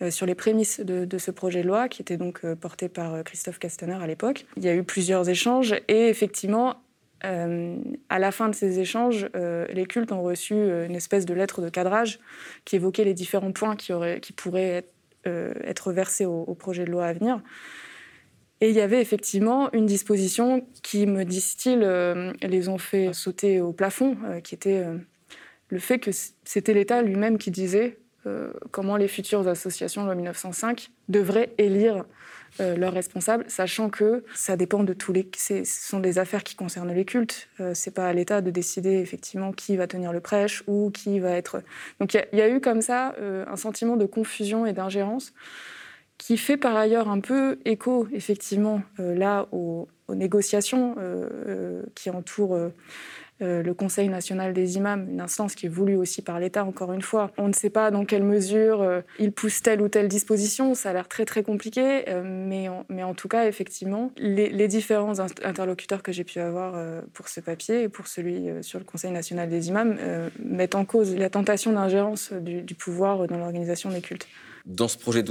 [0.02, 3.60] euh, sur les prémices de, ce projet de loi, qui était donc porté par Christophe
[3.60, 4.48] Castaner à l'époque.
[4.58, 6.82] Il y a eu plusieurs échanges et effectivement,
[7.22, 11.70] à la fin de ces échanges, les cultes ont reçu une espèce de lettre de
[11.70, 12.20] cadrage
[12.66, 13.92] qui évoquait les différents points qui,
[14.34, 14.86] pourraient
[15.24, 17.42] être, versés au, projet de loi à venir.
[18.62, 21.80] Et il y avait effectivement une disposition qui, me disent-ils,
[22.44, 24.84] les ont fait sauter au plafond, qui était
[25.70, 26.12] le fait que
[26.44, 27.98] c'était l'État lui-même qui disait
[28.28, 32.06] euh, comment les futures associations loi 1905 devraient élire
[32.60, 35.30] euh, leurs responsables, sachant que ça dépend de tous les.
[35.38, 37.50] Ce sont des affaires qui concernent les cultes.
[37.60, 41.20] Euh, c'est pas à l'État de décider effectivement qui va tenir le prêche ou qui
[41.20, 41.62] va être.
[42.00, 45.34] Donc il y, a eu comme ça un sentiment de confusion et d'ingérence
[46.18, 50.96] qui fait par ailleurs un peu écho effectivement là aux négociations
[51.96, 52.70] qui entourent euh,
[53.40, 57.02] le Conseil national des imams, une instance qui est voulue aussi par l'État, encore une
[57.02, 57.32] fois.
[57.38, 60.92] On ne sait pas dans quelle mesure euh, il pousse telle ou telle disposition, ça
[60.92, 65.20] a l'air très très compliqué, euh, mais, en, mais en tout cas, effectivement, les, différents
[65.20, 66.74] interlocuteurs que j'ai pu avoir
[67.14, 69.96] pour ce papier et pour celui sur le Conseil national des imams
[70.44, 74.28] mettent en cause la tentation d'ingérence du pouvoir dans l'organisation des cultes
[74.66, 75.30] dans ce projet de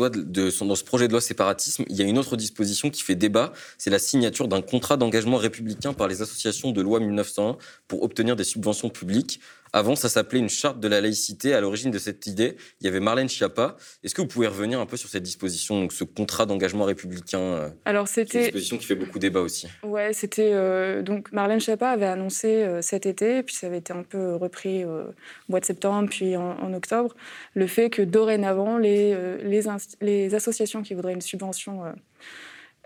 [1.10, 4.62] loi, séparatisme, il y a une autre disposition qui fait débat, c'est la signature d'un
[4.62, 7.56] contrat d'engagement républicain par les associations de loi 1901
[7.88, 9.40] pour obtenir des subventions publiques.
[9.74, 11.52] Avant, ça s'appelait une charte de la laïcité.
[11.52, 13.76] À l'origine de cette idée, il y avait Marlène Schiappa.
[14.04, 17.40] Est-ce que vous pouvez revenir un peu sur cette disposition, donc ce contrat d'engagement républicain
[17.40, 19.66] euh, Alors c'était une disposition qui fait beaucoup débat aussi?
[19.82, 23.92] Ouais, c'était euh, donc Marlène Schiappa avait annoncé euh, cet été, puis ça avait été
[23.92, 25.06] un peu repris au
[25.48, 27.16] mois de septembre, puis en, octobre,
[27.54, 29.62] le fait que dorénavant les les,
[30.00, 31.82] les, associations qui voudraient une subvention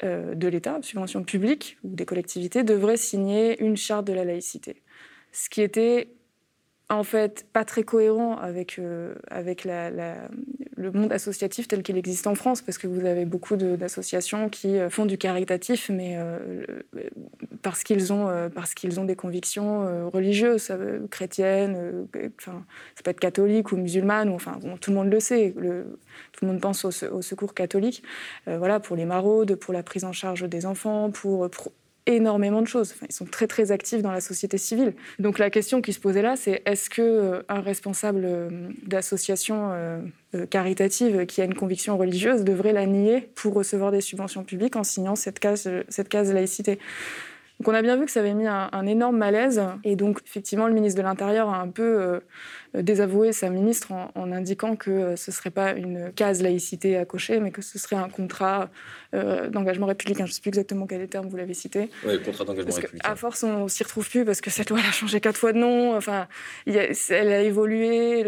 [0.03, 4.83] de l'État, subvention publique ou des collectivités, devraient signer une charte de la laïcité.
[5.33, 6.09] Ce qui était
[6.91, 12.35] en fait pas très cohérent avec, euh, avec le monde associatif tel qu'il existe en
[12.35, 16.65] France, parce que vous avez beaucoup d'associations qui euh, font du caritatif, mais euh,
[17.63, 20.73] parce qu'ils ont, parce ont des convictions religieuses,
[21.11, 22.07] chrétiennes,
[22.45, 22.53] ça
[23.05, 25.53] peut être catholique ou musulmane, enfin, tout le monde le sait,
[26.33, 28.03] tout le monde pense au, secours catholique,
[28.47, 31.51] voilà, pour les maraudes, pour la prise en charge des enfants, pour
[32.09, 32.95] énormément de choses.
[33.09, 34.95] ils sont très très actifs dans la société civile.
[35.19, 38.49] Donc la question qui se posait là, c'est est-ce que euh, un responsable euh,
[38.87, 40.01] d'association euh,
[40.51, 44.85] caritative qui a une conviction religieuse devrait la nier pour recevoir des subventions publiques en
[44.85, 46.79] signant cette case, cette case laïcité?
[47.61, 49.61] Donc on a bien vu que ça avait mis un, énorme malaise.
[49.83, 52.21] Et donc effectivement, le ministre de l'Intérieur a un peu euh,
[52.73, 57.05] désavoué sa ministre en, indiquant que euh, ce ne serait pas une case laïcité à
[57.05, 58.71] cocher, mais que ce serait un contrat
[59.13, 60.25] euh, d'engagement républicain.
[60.25, 61.91] Je ne sais plus exactement quel est le terme, vous l'avez cité.
[62.07, 63.11] Oui, contrat d'engagement républicain.
[63.11, 65.53] À force, on s'y retrouve plus parce que cette loi elle a changé quatre fois
[65.53, 65.97] de nom.
[65.97, 66.29] Enfin,
[66.65, 68.25] elle a évolué.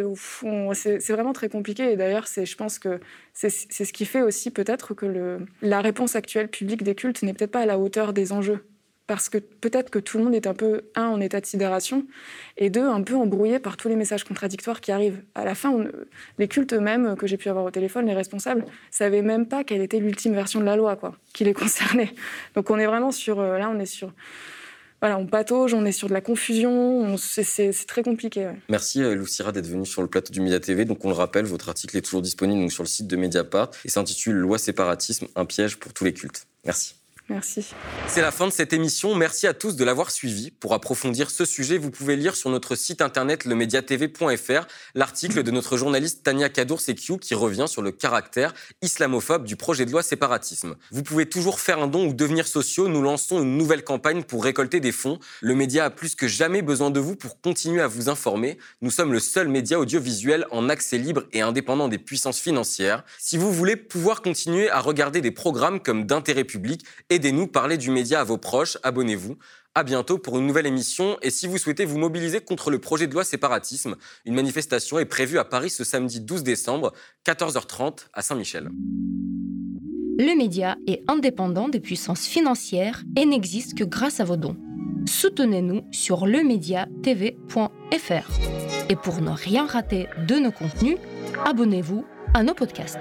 [0.74, 1.92] C'est vraiment très compliqué.
[1.92, 2.98] Et d'ailleurs, je pense que
[3.32, 7.32] c'est ce qui fait aussi peut-être que le, la réponse actuelle publique des cultes n'est
[7.32, 8.64] peut-être pas à la hauteur des enjeux
[9.10, 12.06] parce que peut-être que tout le monde est un peu, un, en état de sidération,
[12.56, 15.20] et deux, un peu embrouillé par tous les messages contradictoires qui arrivent.
[15.34, 15.74] À la fin,
[16.38, 19.80] les cultes eux-mêmes que j'ai pu avoir au téléphone, les responsables, savaient même pas quelle
[19.80, 22.14] était l'ultime version de la loi, quoi, qui les concernait.
[22.54, 24.12] Donc on est vraiment sur, euh, là, on est sur,
[25.00, 28.48] voilà, on patauge, on est sur de la confusion, c'est très compliqué.
[28.68, 30.84] Merci euh, Lucira d'être venue sur le plateau du Média TV.
[30.84, 33.88] Donc on le rappelle, votre article est toujours disponible sur le site de Mediapart et
[33.88, 36.46] s'intitule Loi séparatisme, un piège pour tous les cultes.
[36.64, 36.99] Merci.
[37.30, 37.64] Merci.
[38.08, 39.14] C'est la fin de cette émission.
[39.14, 40.50] Merci à tous de l'avoir suivi.
[40.50, 44.66] Pour approfondir ce sujet, vous pouvez lire sur notre site internet lemediatv.fr
[44.96, 48.52] l'article de notre journaliste Tania Kadour-Sekiou qui revient sur le caractère
[48.82, 50.74] islamophobe du projet de loi séparatisme.
[50.90, 52.88] Vous pouvez toujours faire un don ou devenir sociaux.
[52.88, 55.20] Nous lançons une nouvelle campagne pour récolter des fonds.
[55.40, 58.58] Le média a plus que jamais besoin de vous pour continuer à vous informer.
[58.82, 63.04] Nous sommes le seul média audiovisuel en accès libre et indépendant des puissances financières.
[63.18, 67.76] Si vous voulez pouvoir continuer à regarder des programmes comme d'intérêt public et Aidez-nous, parlez
[67.76, 69.36] du média à vos proches, abonnez-vous.
[69.74, 71.18] À bientôt pour une nouvelle émission.
[71.20, 75.04] Et si vous souhaitez vous mobiliser contre le projet de loi séparatisme, une manifestation est
[75.04, 76.94] prévue à Paris ce samedi 12 décembre,
[77.26, 78.70] 14h30 à Saint-Michel.
[80.18, 84.56] Le média est indépendant des puissances financières et n'existe que grâce à vos dons.
[85.04, 88.30] Soutenez-nous sur lemediatv.fr.
[88.88, 90.96] Et pour ne rien rater de nos contenus,
[91.44, 92.02] abonnez-vous
[92.32, 92.98] à nos podcasts.